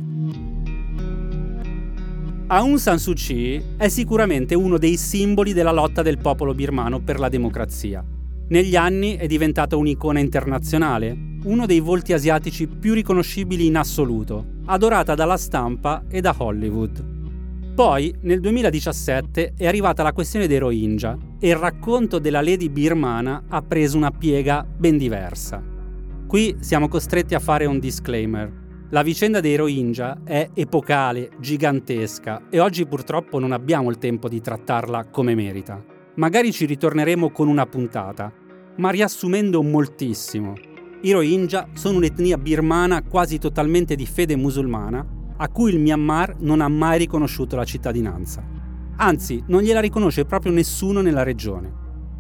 Aung 2.48 2.78
San 2.78 2.98
Suu 2.98 3.14
Kyi 3.14 3.76
è 3.78 3.90
sicuramente 3.90 4.56
uno 4.56 4.80
dei 4.80 4.98
simboli 4.98 5.54
della 5.54 5.72
lotta 5.72 6.02
del 6.02 6.18
popolo 6.18 6.56
birmano 6.56 7.00
per 7.00 7.20
la 7.20 7.30
democrazia. 7.30 8.04
Negli 8.48 8.76
anni 8.76 9.18
è 9.18 9.28
diventata 9.28 9.76
un'icona 9.76 10.18
internazionale, 10.18 11.34
uno 11.46 11.66
dei 11.66 11.80
volti 11.80 12.14
asiatici 12.14 12.68
più 12.68 12.94
riconoscibili 12.94 13.66
in 13.66 13.78
assoluto, 13.78 14.46
adorata 14.66 15.16
dalla 15.16 15.38
stampa 15.38 16.04
e 16.10 16.22
da 16.22 16.34
Hollywood. 16.38 17.14
Poi, 17.76 18.14
nel 18.22 18.40
2017, 18.40 19.54
è 19.58 19.68
arrivata 19.68 20.02
la 20.02 20.14
questione 20.14 20.48
dei 20.48 20.58
Rohingya 20.58 21.18
e 21.40 21.50
il 21.50 21.56
racconto 21.56 22.20
della 22.20 22.42
Lady 22.42 22.70
birmana 22.70 23.44
ha 23.50 23.62
preso 23.62 23.98
una 23.98 24.12
piega 24.12 24.66
ben 24.66 24.98
diversa. 24.98 25.62
Qui 26.26 26.56
siamo 26.60 26.88
costretti 26.88 27.36
a 27.36 27.40
fare 27.40 27.66
un 27.66 27.80
disclaimer. 27.80 28.64
La 28.90 29.04
vicenda 29.04 29.40
dei 29.40 29.56
Rohingya 29.56 30.22
è 30.24 30.50
epocale, 30.54 31.32
gigantesca 31.40 32.44
e 32.50 32.60
oggi 32.60 32.86
purtroppo 32.88 33.40
non 33.40 33.52
abbiamo 33.52 33.90
il 33.90 33.98
tempo 33.98 34.30
di 34.30 34.40
trattarla 34.42 35.10
come 35.10 35.36
merita. 35.36 35.84
Magari 36.16 36.52
ci 36.54 36.66
ritorneremo 36.66 37.30
con 37.30 37.50
una 37.50 37.66
puntata, 37.66 38.32
ma 38.78 38.90
riassumendo 38.90 39.62
moltissimo. 39.62 40.54
I 41.06 41.12
Rohingya 41.12 41.68
sono 41.74 41.98
un'etnia 41.98 42.36
birmana 42.36 43.04
quasi 43.04 43.38
totalmente 43.38 43.96
di 43.96 44.08
fede 44.08 44.36
musulmana 44.36 45.06
a 45.38 45.50
cui 45.50 45.72
il 45.72 45.80
Myanmar 45.80 46.38
non 46.40 46.62
ha 46.62 46.68
mai 46.68 46.98
riconosciuto 46.98 47.56
la 47.56 47.64
cittadinanza. 47.64 48.44
Anzi, 48.96 49.44
non 49.46 49.62
gliela 49.62 49.82
riconosce 49.82 50.26
proprio 50.26 50.52
nessuno 50.52 51.02
nella 51.02 51.22
regione. 51.22 51.72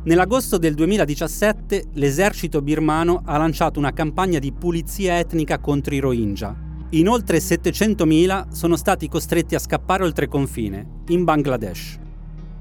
Nell'agosto 0.04 0.60
del 0.60 0.76
2017 0.76 1.86
l'esercito 1.93 2.62
birmano 2.62 3.24
ha 3.26 3.38
lanciato 3.38 3.80
una 3.80 3.91
campagna 3.91 4.38
di 4.38 4.54
pulizia 4.54 5.17
etnica 5.17 5.58
contro 5.58 5.95
i 5.95 6.00
Rohingya. 6.00 6.56
In 6.91 7.10
oltre 7.10 7.39
700.000 7.39 8.50
sono 8.52 8.76
stati 8.76 9.10
costretti 9.10 9.56
a 9.56 9.60
scappare 9.60 10.04
oltre 10.04 10.28
confine, 10.28 11.02
in 11.08 11.24
Bangladesh. 11.24 11.98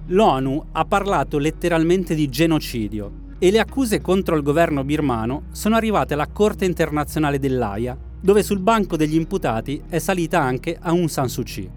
L'ONU 0.07 0.69
ha 0.73 0.87
parlato 0.87 1.37
letteralmente 1.37 2.15
di 2.15 2.31
genocidio 2.31 3.24
e 3.45 3.51
le 3.51 3.59
accuse 3.59 4.01
contro 4.01 4.37
il 4.37 4.43
governo 4.43 4.85
birmano 4.85 5.49
sono 5.53 5.77
arrivate 5.77 6.15
alla 6.15 6.29
Corte 6.29 6.65
internazionale 6.65 7.39
dell'AIA, 7.39 7.95
dove 8.19 8.43
sul 8.43 8.59
banco 8.59 8.97
degli 8.97 9.17
imputati 9.17 9.83
è 9.87 9.99
salita 9.99 10.41
anche 10.41 10.79
Aung 10.81 11.09
San 11.09 11.29
Suu 11.29 11.43
Kyi. 11.43 11.71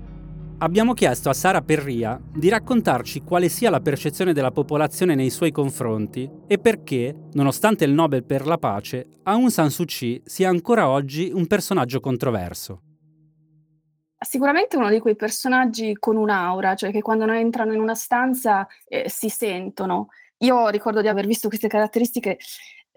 Abbiamo 0.60 0.94
chiesto 0.94 1.28
a 1.28 1.34
Sara 1.34 1.62
Perria 1.62 2.18
di 2.34 2.48
raccontarci 2.48 3.22
quale 3.22 3.50
sia 3.50 3.70
la 3.70 3.82
percezione 3.82 4.32
della 4.32 4.52
popolazione 4.52 5.14
nei 5.14 5.30
suoi 5.30 5.52
confronti 5.52 6.32
e 6.48 6.58
perché, 6.58 7.14
nonostante 7.34 7.84
il 7.84 7.92
Nobel 7.92 8.24
per 8.24 8.48
la 8.48 8.58
pace, 8.58 9.06
Aung 9.24 9.50
San 9.50 9.70
Suu 9.70 9.84
Kyi 9.84 10.22
sia 10.24 10.48
ancora 10.48 10.88
oggi 10.88 11.32
un 11.34 11.48
personaggio 11.48 12.00
controverso. 12.00 12.82
Sicuramente 14.18 14.78
uno 14.78 14.90
di 14.90 15.00
quei 15.00 15.18
personaggi 15.18 15.98
con 16.00 16.16
un'aura, 16.16 16.76
cioè 16.76 16.92
che 16.92 17.02
quando 17.02 17.30
entrano 17.30 17.74
in 17.74 17.82
una 17.82 17.94
stanza 17.94 18.66
eh, 18.88 19.10
si 19.10 19.28
sentono. 19.28 20.08
Io 20.40 20.68
ricordo 20.70 21.02
di 21.02 21.08
aver 21.08 21.26
visto 21.26 21.48
queste 21.48 21.68
caratteristiche 21.68 22.38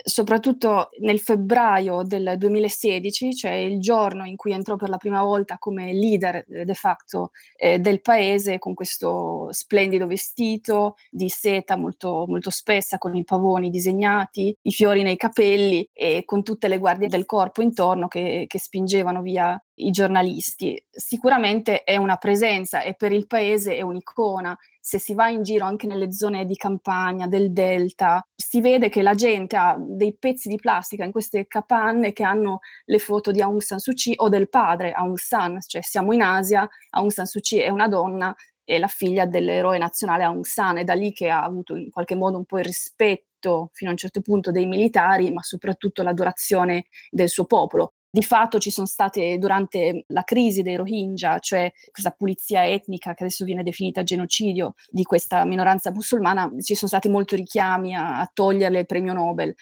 soprattutto 0.03 0.91
nel 1.01 1.21
febbraio 1.21 2.03
del 2.03 2.35
2016, 2.37 3.35
cioè 3.35 3.53
il 3.53 3.81
giorno 3.81 4.25
in 4.25 4.37
cui 4.37 4.53
entrò 4.53 4.77
per 4.77 4.89
la 4.89 4.97
prima 4.97 5.23
volta 5.23 5.59
come 5.59 5.93
leader 5.93 6.45
eh, 6.49 6.65
de 6.65 6.75
facto 6.75 7.31
eh, 7.57 7.79
del 7.79 8.01
paese, 8.01 8.59
con 8.59 8.75
questo 8.75 9.49
splendido 9.53 10.07
vestito 10.07 10.97
di 11.11 11.29
seta 11.29 11.77
molto, 11.77 12.25
molto 12.27 12.51
spessa, 12.51 12.99
con 12.99 13.15
i 13.15 13.25
pavoni 13.25 13.71
disegnati, 13.71 14.57
i 14.63 14.73
fiori 14.73 15.03
nei 15.03 15.17
capelli 15.17 15.89
e 15.93 16.23
con 16.25 16.43
tutte 16.43 16.69
le 16.69 16.79
guardie 16.79 17.09
del 17.09 17.27
corpo 17.27 17.63
intorno 17.63 18.09
che, 18.09 18.45
che 18.47 18.59
spingevano 18.59 19.23
via 19.23 19.61
i 19.87 19.91
giornalisti. 19.91 20.83
Sicuramente 20.91 21.85
è 21.85 21.97
una 21.97 22.17
presenza 22.17 22.83
e 22.83 22.95
per 22.95 23.13
il 23.13 23.27
paese 23.27 23.77
è 23.77 23.83
un'icona 23.83 24.57
se 24.81 24.99
si 24.99 25.15
va 25.15 25.29
in 25.29 25.43
giro 25.43 25.67
anche 25.67 25.87
nelle 25.87 26.11
zone 26.13 26.47
di 26.47 26.57
campagna, 26.57 27.27
del 27.27 27.53
delta, 27.53 28.27
si 28.35 28.61
vede 28.61 28.89
che 28.89 29.03
la 29.03 29.15
gente 29.15 29.57
ha 29.57 29.77
dei 29.79 30.17
pezzi 30.19 30.49
di 30.49 30.57
plastica 30.57 31.05
in 31.05 31.13
queste 31.13 31.47
capanne 31.47 32.13
che 32.13 32.25
hanno 32.25 32.61
le 32.87 32.99
foto 32.99 33.31
di 33.31 33.43
Aung 33.43 33.61
San 33.61 33.79
Suu 33.79 33.93
Kyi 33.93 34.15
o 34.17 34.29
del 34.29 34.49
padre 34.49 34.93
Aung 34.93 35.19
San, 35.19 35.61
cioè 35.61 35.83
siamo 35.83 36.13
in 36.13 36.23
Asia, 36.23 36.69
Aung 36.91 37.11
San 37.11 37.27
Suu 37.27 37.41
Kyi 37.41 37.59
è 37.59 37.69
una 37.69 37.89
donna 37.89 38.35
e 38.65 38.79
la 38.79 38.89
figlia 38.89 39.27
dell'eroe 39.27 39.79
nazionale 39.79 40.25
Aung 40.25 40.45
San, 40.45 40.79
è 40.79 40.85
da 40.85 40.95
lì 40.95 41.13
che 41.13 41.29
ha 41.29 41.43
avuto 41.43 41.77
in 41.77 41.91
qualche 41.91 42.15
modo 42.15 42.39
un 42.39 42.45
po' 42.45 42.59
il 42.59 42.65
rispetto 42.65 43.71
fino 43.73 43.91
a 43.91 43.93
un 43.93 43.99
certo 43.99 44.21
punto 44.23 44.51
dei 44.51 44.67
militari, 44.67 45.31
ma 45.31 45.43
soprattutto 45.43 46.03
l'adorazione 46.03 46.87
del 47.11 47.29
suo 47.29 47.45
popolo. 47.45 47.95
Di 48.13 48.23
fatto 48.23 48.59
ci 48.59 48.73
sono 48.73 48.89
state 48.89 49.39
durante 49.39 50.05
la 50.09 50.25
crisi 50.25 50.63
dei 50.63 50.75
Rohingya, 50.75 51.39
cioè 51.39 51.73
questa 51.93 52.11
pulizia 52.11 52.67
etnica 52.67 53.15
che 53.15 53.23
adesso 53.23 53.45
viene 53.45 53.63
definita 53.63 54.03
genocidio 54.03 54.75
di 54.89 55.05
questa 55.05 55.45
minoranza 55.45 55.93
musulmana, 55.93 56.51
ci 56.61 56.75
sono 56.75 56.89
stati 56.89 57.09
molti 57.09 57.37
richiami 57.37 57.95
a, 57.95 58.19
a 58.19 58.31
toglierle 58.33 58.81
il 58.81 58.87
premio 58.87 59.13
Nobel. 59.13 59.55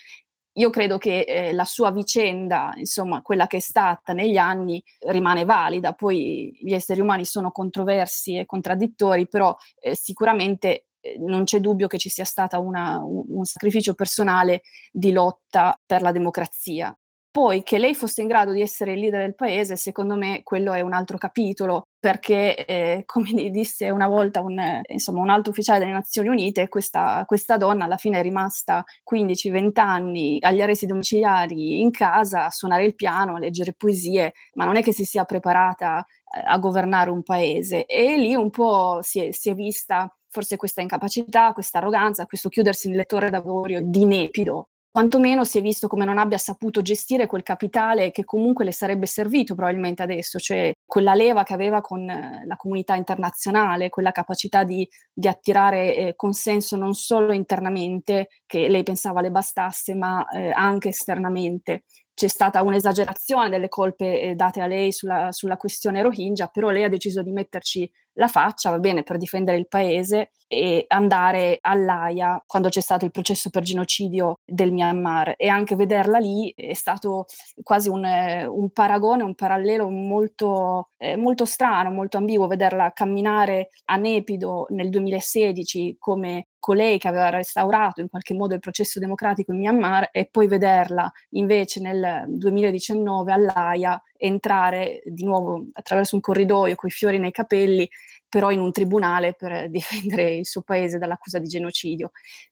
Io 0.54 0.70
credo 0.70 0.98
che 0.98 1.20
eh, 1.20 1.52
la 1.52 1.64
sua 1.64 1.92
vicenda, 1.92 2.72
insomma, 2.76 3.22
quella 3.22 3.46
che 3.46 3.58
è 3.58 3.60
stata 3.60 4.12
negli 4.12 4.38
anni, 4.38 4.82
rimane 5.06 5.44
valida. 5.44 5.92
Poi 5.92 6.58
gli 6.60 6.72
esseri 6.72 7.00
umani 7.00 7.24
sono 7.24 7.52
controversi 7.52 8.36
e 8.36 8.46
contraddittori, 8.46 9.28
però 9.28 9.54
eh, 9.78 9.94
sicuramente 9.94 10.86
eh, 11.00 11.16
non 11.18 11.44
c'è 11.44 11.60
dubbio 11.60 11.86
che 11.86 11.98
ci 11.98 12.08
sia 12.08 12.24
stato 12.24 12.60
un, 12.60 12.74
un 12.74 13.44
sacrificio 13.44 13.94
personale 13.94 14.62
di 14.90 15.12
lotta 15.12 15.78
per 15.86 16.02
la 16.02 16.10
democrazia. 16.10 16.97
Poi 17.30 17.62
che 17.62 17.78
lei 17.78 17.94
fosse 17.94 18.22
in 18.22 18.26
grado 18.26 18.52
di 18.52 18.62
essere 18.62 18.94
il 18.94 19.00
leader 19.00 19.20
del 19.20 19.34
paese, 19.34 19.76
secondo 19.76 20.16
me 20.16 20.42
quello 20.42 20.72
è 20.72 20.80
un 20.80 20.94
altro 20.94 21.18
capitolo, 21.18 21.88
perché 21.98 22.64
eh, 22.64 23.02
come 23.06 23.50
disse 23.50 23.90
una 23.90 24.08
volta 24.08 24.40
un, 24.40 24.58
insomma, 24.88 25.20
un, 25.20 25.28
alto 25.28 25.50
ufficiale 25.50 25.78
delle 25.78 25.92
Nazioni 25.92 26.28
Unite, 26.28 26.68
questa, 26.68 27.24
questa 27.26 27.56
donna 27.58 27.84
alla 27.84 27.98
fine 27.98 28.18
è 28.18 28.22
rimasta 28.22 28.82
15-20 29.10 29.70
anni 29.80 30.38
agli 30.40 30.62
arresti 30.62 30.86
domiciliari 30.86 31.80
in 31.80 31.90
casa 31.90 32.46
a 32.46 32.50
suonare 32.50 32.84
il 32.84 32.94
piano, 32.94 33.36
a 33.36 33.38
leggere 33.38 33.74
poesie, 33.74 34.32
ma 34.54 34.64
non 34.64 34.76
è 34.76 34.82
che 34.82 34.92
si 34.92 35.04
sia 35.04 35.24
preparata 35.24 36.04
eh, 36.34 36.42
a 36.44 36.58
governare 36.58 37.10
un 37.10 37.22
paese. 37.22 37.84
E 37.84 38.16
lì 38.16 38.34
un 38.34 38.50
po' 38.50 39.00
si 39.02 39.20
è, 39.20 39.32
si 39.32 39.50
è 39.50 39.54
vista 39.54 40.10
forse 40.30 40.56
questa 40.56 40.80
incapacità, 40.82 41.52
questa 41.52 41.78
arroganza, 41.78 42.26
questo 42.26 42.48
chiudersi 42.48 42.88
nel 42.88 42.98
lettore 42.98 43.30
d'avorio 43.30 43.80
di 43.82 44.04
nepido 44.04 44.68
quantomeno 44.98 45.44
si 45.44 45.58
è 45.58 45.62
visto 45.62 45.86
come 45.86 46.04
non 46.04 46.18
abbia 46.18 46.38
saputo 46.38 46.82
gestire 46.82 47.28
quel 47.28 47.44
capitale 47.44 48.10
che 48.10 48.24
comunque 48.24 48.64
le 48.64 48.72
sarebbe 48.72 49.06
servito 49.06 49.54
probabilmente 49.54 50.02
adesso, 50.02 50.40
cioè 50.40 50.72
quella 50.84 51.14
leva 51.14 51.44
che 51.44 51.52
aveva 51.52 51.80
con 51.80 52.10
eh, 52.10 52.42
la 52.44 52.56
comunità 52.56 52.96
internazionale, 52.96 53.90
quella 53.90 54.10
capacità 54.10 54.64
di, 54.64 54.88
di 55.12 55.28
attirare 55.28 55.94
eh, 55.94 56.14
consenso 56.16 56.74
non 56.76 56.94
solo 56.94 57.32
internamente, 57.32 58.26
che 58.44 58.66
lei 58.66 58.82
pensava 58.82 59.20
le 59.20 59.30
bastasse, 59.30 59.94
ma 59.94 60.26
eh, 60.30 60.50
anche 60.50 60.88
esternamente. 60.88 61.84
C'è 62.12 62.26
stata 62.26 62.60
un'esagerazione 62.62 63.50
delle 63.50 63.68
colpe 63.68 64.20
eh, 64.20 64.34
date 64.34 64.60
a 64.60 64.66
lei 64.66 64.90
sulla, 64.90 65.30
sulla, 65.30 65.56
questione 65.56 66.02
Rohingya, 66.02 66.48
però 66.48 66.70
lei 66.70 66.82
ha 66.82 66.88
deciso 66.88 67.22
di 67.22 67.30
metterci 67.30 67.88
la 68.18 68.28
faccia, 68.28 68.70
va 68.70 68.78
bene, 68.78 69.02
per 69.02 69.16
difendere 69.16 69.58
il 69.58 69.68
paese 69.68 70.32
e 70.48 70.86
andare 70.88 71.58
all'AIA 71.60 72.42
quando 72.46 72.68
c'è 72.68 72.80
stato 72.80 73.04
il 73.04 73.10
processo 73.10 73.50
per 73.50 73.62
genocidio 73.62 74.40
del 74.44 74.72
Myanmar. 74.72 75.34
E 75.36 75.48
anche 75.48 75.76
vederla 75.76 76.18
lì 76.18 76.52
è 76.56 76.74
stato 76.74 77.26
quasi 77.62 77.88
un, 77.88 78.04
un 78.04 78.70
paragone, 78.70 79.22
un 79.22 79.34
parallelo 79.34 79.88
molto, 79.88 80.90
eh, 80.96 81.16
molto 81.16 81.44
strano, 81.44 81.90
molto 81.90 82.16
ambiguo, 82.16 82.46
vederla 82.48 82.92
camminare 82.92 83.70
a 83.86 83.96
Nepido 83.96 84.66
nel 84.70 84.88
2016 84.90 85.96
come 85.98 86.48
colei 86.58 86.98
che 86.98 87.08
aveva 87.08 87.30
restaurato 87.30 88.00
in 88.00 88.08
qualche 88.08 88.34
modo 88.34 88.54
il 88.54 88.60
processo 88.60 88.98
democratico 88.98 89.52
in 89.52 89.58
Myanmar 89.58 90.08
e 90.10 90.28
poi 90.30 90.48
vederla 90.48 91.10
invece 91.30 91.80
nel 91.80 92.24
2019 92.26 93.32
all'AIA 93.32 94.02
entrare 94.18 95.00
di 95.06 95.24
nuovo 95.24 95.66
attraverso 95.72 96.16
un 96.16 96.20
corridoio 96.20 96.74
con 96.74 96.88
i 96.88 96.92
fiori 96.92 97.18
nei 97.18 97.30
capelli, 97.30 97.88
però 98.28 98.50
in 98.50 98.60
un 98.60 98.72
tribunale 98.72 99.32
per 99.34 99.68
difendere 99.70 100.34
il 100.36 100.46
suo 100.46 100.62
paese 100.62 100.98
dall'accusa 100.98 101.38
di 101.38 101.48
genocidio. 101.48 102.10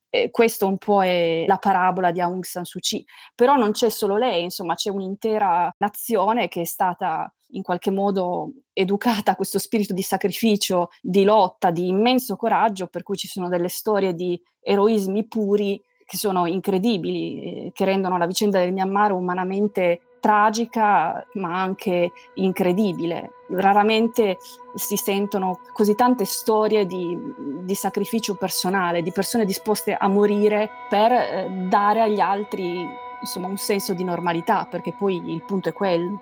Eh, 0.08 0.30
questo 0.30 0.66
un 0.66 0.78
po' 0.78 1.02
è 1.02 1.44
la 1.46 1.58
parabola 1.58 2.12
di 2.12 2.20
Aung 2.20 2.44
San 2.44 2.64
Suu 2.64 2.80
Kyi, 2.80 3.04
però 3.34 3.56
non 3.56 3.72
c'è 3.72 3.90
solo 3.90 4.16
lei, 4.16 4.44
insomma 4.44 4.74
c'è 4.74 4.88
un'intera 4.88 5.70
nazione 5.78 6.48
che 6.48 6.62
è 6.62 6.64
stata 6.64 7.30
in 7.50 7.62
qualche 7.62 7.90
modo 7.90 8.52
educata 8.72 9.32
a 9.32 9.36
questo 9.36 9.58
spirito 9.58 9.92
di 9.92 10.02
sacrificio, 10.02 10.90
di 11.00 11.24
lotta, 11.24 11.70
di 11.70 11.88
immenso 11.88 12.36
coraggio, 12.36 12.86
per 12.86 13.02
cui 13.02 13.16
ci 13.16 13.28
sono 13.28 13.48
delle 13.48 13.68
storie 13.68 14.14
di 14.14 14.40
eroismi 14.60 15.26
puri 15.26 15.80
che 16.04 16.16
sono 16.16 16.46
incredibili, 16.46 17.42
eh, 17.42 17.72
che 17.72 17.84
rendono 17.84 18.16
la 18.16 18.26
vicenda 18.26 18.60
del 18.60 18.72
Myanmar 18.72 19.12
umanamente 19.12 20.00
tragica 20.20 21.26
ma 21.34 21.60
anche 21.60 22.12
incredibile. 22.34 23.32
Raramente 23.48 24.38
si 24.74 24.96
sentono 24.96 25.60
così 25.72 25.94
tante 25.94 26.24
storie 26.24 26.86
di, 26.86 27.16
di 27.36 27.74
sacrificio 27.74 28.34
personale, 28.34 29.02
di 29.02 29.12
persone 29.12 29.44
disposte 29.44 29.94
a 29.94 30.08
morire 30.08 30.68
per 30.88 31.12
eh, 31.12 31.48
dare 31.68 32.02
agli 32.02 32.20
altri 32.20 32.86
insomma, 33.20 33.46
un 33.46 33.56
senso 33.56 33.94
di 33.94 34.04
normalità, 34.04 34.66
perché 34.68 34.92
poi 34.92 35.32
il 35.32 35.42
punto 35.42 35.68
è 35.68 35.72
quello. 35.72 36.20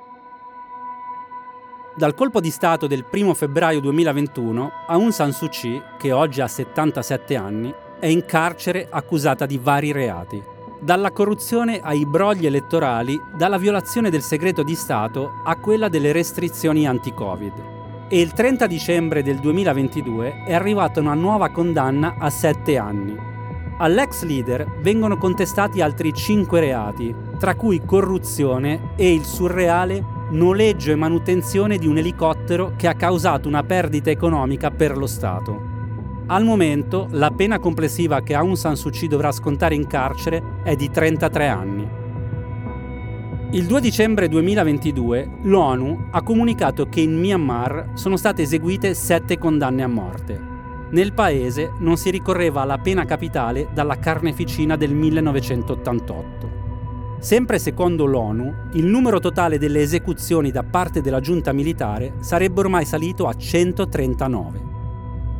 Dal 1.96 2.14
colpo 2.14 2.40
di 2.40 2.50
Stato 2.50 2.87
del 2.87 3.04
1 3.11 3.35
febbraio 3.35 3.80
2021, 3.80 4.70
Aung 4.88 5.12
San 5.12 5.33
Suu 5.33 5.48
Kyi, 5.48 5.80
che 5.96 6.11
oggi 6.11 6.40
ha 6.40 6.48
77 6.48 7.37
anni, 7.37 7.72
è 8.00 8.07
in 8.07 8.24
carcere 8.24 8.88
accusata 8.90 9.46
di 9.46 9.59
vari 9.59 9.92
reati 9.92 10.53
dalla 10.84 11.12
corruzione 11.12 11.80
ai 11.82 12.04
brogli 12.04 12.44
elettorali, 12.44 13.18
dalla 13.34 13.56
violazione 13.56 14.10
del 14.10 14.20
segreto 14.20 14.62
di 14.62 14.74
Stato 14.74 15.40
a 15.42 15.56
quella 15.56 15.88
delle 15.88 16.12
restrizioni 16.12 16.86
anti-Covid. 16.86 17.52
E 18.08 18.20
il 18.20 18.34
30 18.34 18.66
dicembre 18.66 19.22
del 19.22 19.38
2022 19.38 20.44
è 20.44 20.52
arrivata 20.52 21.00
una 21.00 21.14
nuova 21.14 21.48
condanna 21.48 22.16
a 22.18 22.28
sette 22.28 22.76
anni. 22.76 23.16
All'ex 23.78 24.24
leader 24.24 24.66
vengono 24.82 25.16
contestati 25.16 25.80
altri 25.80 26.12
cinque 26.12 26.60
reati, 26.60 27.14
tra 27.38 27.54
cui 27.54 27.82
corruzione 27.84 28.90
e 28.96 29.12
il 29.12 29.24
surreale 29.24 30.04
noleggio 30.30 30.92
e 30.92 30.96
manutenzione 30.96 31.78
di 31.78 31.86
un 31.86 31.96
elicottero 31.96 32.74
che 32.76 32.88
ha 32.88 32.94
causato 32.94 33.48
una 33.48 33.62
perdita 33.62 34.10
economica 34.10 34.70
per 34.70 34.98
lo 34.98 35.06
Stato. 35.06 35.73
Al 36.26 36.42
momento 36.42 37.06
la 37.10 37.30
pena 37.30 37.58
complessiva 37.58 38.22
che 38.22 38.34
Aung 38.34 38.56
San 38.56 38.76
Suu 38.76 38.88
Kyi 38.88 39.08
dovrà 39.08 39.30
scontare 39.30 39.74
in 39.74 39.87
carcere 39.87 40.42
è 40.62 40.74
di 40.74 40.90
33 40.90 41.48
anni. 41.48 41.87
Il 43.50 43.66
2 43.66 43.80
dicembre 43.82 44.26
2022 44.28 45.40
l'ONU 45.42 46.08
ha 46.12 46.22
comunicato 46.22 46.88
che 46.88 47.00
in 47.00 47.18
Myanmar 47.20 47.90
sono 47.92 48.16
state 48.16 48.40
eseguite 48.40 48.94
sette 48.94 49.37
condanne 49.37 49.82
a 49.82 49.87
morte. 49.87 50.40
Nel 50.92 51.12
paese 51.12 51.72
non 51.80 51.98
si 51.98 52.08
ricorreva 52.08 52.62
alla 52.62 52.78
pena 52.78 53.04
capitale 53.04 53.68
dalla 53.74 53.98
carneficina 53.98 54.76
del 54.76 54.94
1988. 54.94 56.62
Sempre 57.18 57.58
secondo 57.58 58.06
l'ONU, 58.06 58.54
il 58.72 58.87
numero 58.87 59.20
totale 59.20 59.58
delle 59.58 59.82
esecuzioni 59.82 60.50
da 60.50 60.62
parte 60.62 61.02
della 61.02 61.20
giunta 61.20 61.52
militare 61.52 62.14
sarebbe 62.20 62.60
ormai 62.60 62.87
salito 62.87 63.26
a 63.28 63.34
139. 63.34 64.73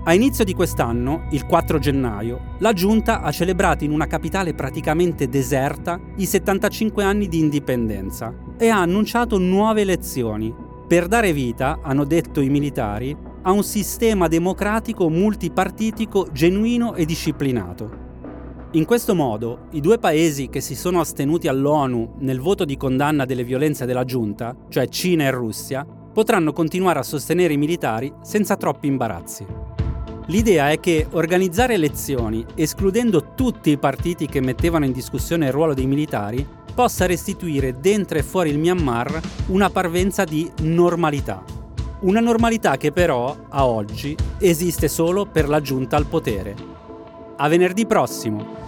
A 0.07 0.13
inizio 0.13 0.45
di 0.45 0.53
quest'anno, 0.53 1.29
il 1.31 1.47
4 1.47 1.79
gennaio, 1.79 2.57
la 2.59 2.75
giunta 2.75 3.23
ha 3.23 3.31
celebrato 3.31 3.85
in 3.85 3.91
una 3.91 4.07
capitale 4.07 4.53
praticamente 4.53 5.31
deserta 5.31 5.99
i 6.17 6.27
75 6.27 7.03
anni 7.03 7.27
di 7.27 7.39
indipendenza 7.39 8.35
e 8.59 8.69
ha 8.69 8.83
annunciato 8.83 9.39
nuove 9.39 9.81
elezioni 9.81 10.55
per 10.87 11.07
dare 11.07 11.33
vita, 11.33 11.79
hanno 11.83 12.05
detto 12.05 12.43
i 12.43 12.51
militari, 12.51 13.17
a 13.45 13.51
un 13.53 13.65
sistema 13.65 14.29
democratico 14.29 15.09
multipartitico 15.09 16.29
genuino 16.31 16.95
e 16.95 17.07
disciplinato. 17.07 18.03
In 18.73 18.85
questo 18.85 19.15
modo, 19.15 19.69
i 19.71 19.81
due 19.81 19.99
paesi 19.99 20.51
che 20.51 20.61
si 20.61 20.75
sono 20.75 21.01
astenuti 21.01 21.49
all'ONU 21.49 22.17
nel 22.19 22.41
voto 22.41 22.67
di 22.67 22.77
condanna 22.77 23.25
delle 23.25 23.43
violenze 23.43 23.87
della 23.87 24.05
giunta, 24.05 24.55
cioè 24.69 24.87
Cina 24.89 25.25
e 25.25 25.31
Russia, 25.31 25.83
potranno 26.13 26.53
continuare 26.53 26.99
a 26.99 27.03
sostenere 27.03 27.55
i 27.55 27.59
militari 27.59 28.13
senza 28.21 28.57
troppi 28.57 28.87
imbarazzi. 28.87 29.47
L'idea 30.29 30.71
è 30.71 30.81
che 30.81 31.07
organizzare 31.11 31.75
elezioni, 31.75 32.45
escludendo 32.55 33.35
tutti 33.35 33.71
i 33.71 33.77
partiti 33.77 34.27
che 34.27 34.41
mettevano 34.41 34.87
in 34.87 34.93
discussione 34.93 35.47
il 35.47 35.53
ruolo 35.53 35.75
dei 35.75 35.87
militari, 35.87 36.47
possa 36.75 37.05
restituire 37.05 37.79
dentro 37.79 38.17
e 38.17 38.23
fuori 38.23 38.49
il 38.49 38.59
Myanmar 38.59 39.21
una 39.49 39.69
parvenza 39.69 40.25
di 40.25 40.51
normalità. 40.63 41.43
Una 42.01 42.21
normalità 42.21 42.79
che 42.79 42.91
però, 42.91 43.37
a 43.49 43.67
oggi, 43.67 44.17
esiste 44.39 44.89
solo 44.89 45.27
per 45.27 45.49
la 45.49 45.61
giunta 45.61 45.97
al 45.97 46.07
potere. 46.07 46.55
A 47.37 47.49
venerdì 47.49 47.85
prossimo! 47.87 48.64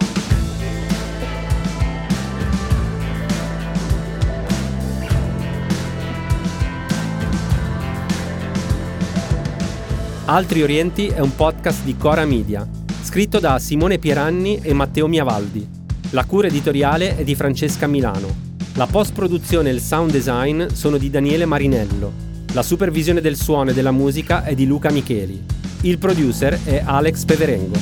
Altri 10.29 10.61
Orienti 10.63 11.07
è 11.07 11.21
un 11.21 11.37
podcast 11.37 11.85
di 11.85 11.97
Cora 11.97 12.25
Media, 12.25 12.69
scritto 13.03 13.39
da 13.39 13.61
Simone 13.61 14.01
Pieranni 14.01 14.59
e 14.61 14.73
Matteo 14.73 15.07
Miavaldi. 15.07 15.65
La 16.11 16.25
cura 16.25 16.49
editoriale 16.49 17.17
è 17.17 17.23
di 17.23 17.37
Francesca 17.37 17.87
Milano. 17.87 18.35
La 18.75 18.87
post-produzione 18.87 19.71
e 19.71 19.73
il 19.73 19.81
sound 19.81 20.11
design 20.11 20.67
sono 20.67 20.99
di 20.99 21.11
Daniele 21.11 21.45
Marinello. 21.45 22.13
La 22.55 22.65
supervisione 22.65 23.21
del 23.21 23.37
suono 23.37 23.71
e 23.71 23.73
della 23.73 23.93
musica 23.93 24.43
è 24.43 24.57
di 24.57 24.67
Luca 24.67 24.91
Micheli. 24.91 25.45
Il 25.83 25.99
producer 25.99 26.59
è 26.65 26.83
Alex 26.85 27.25
Peverengo. 27.25 27.79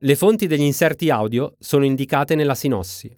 Le 0.00 0.16
fonti 0.16 0.46
degli 0.46 0.60
inserti 0.60 1.08
audio 1.08 1.54
sono 1.58 1.86
indicate 1.86 2.34
nella 2.34 2.54
sinossi. 2.54 3.10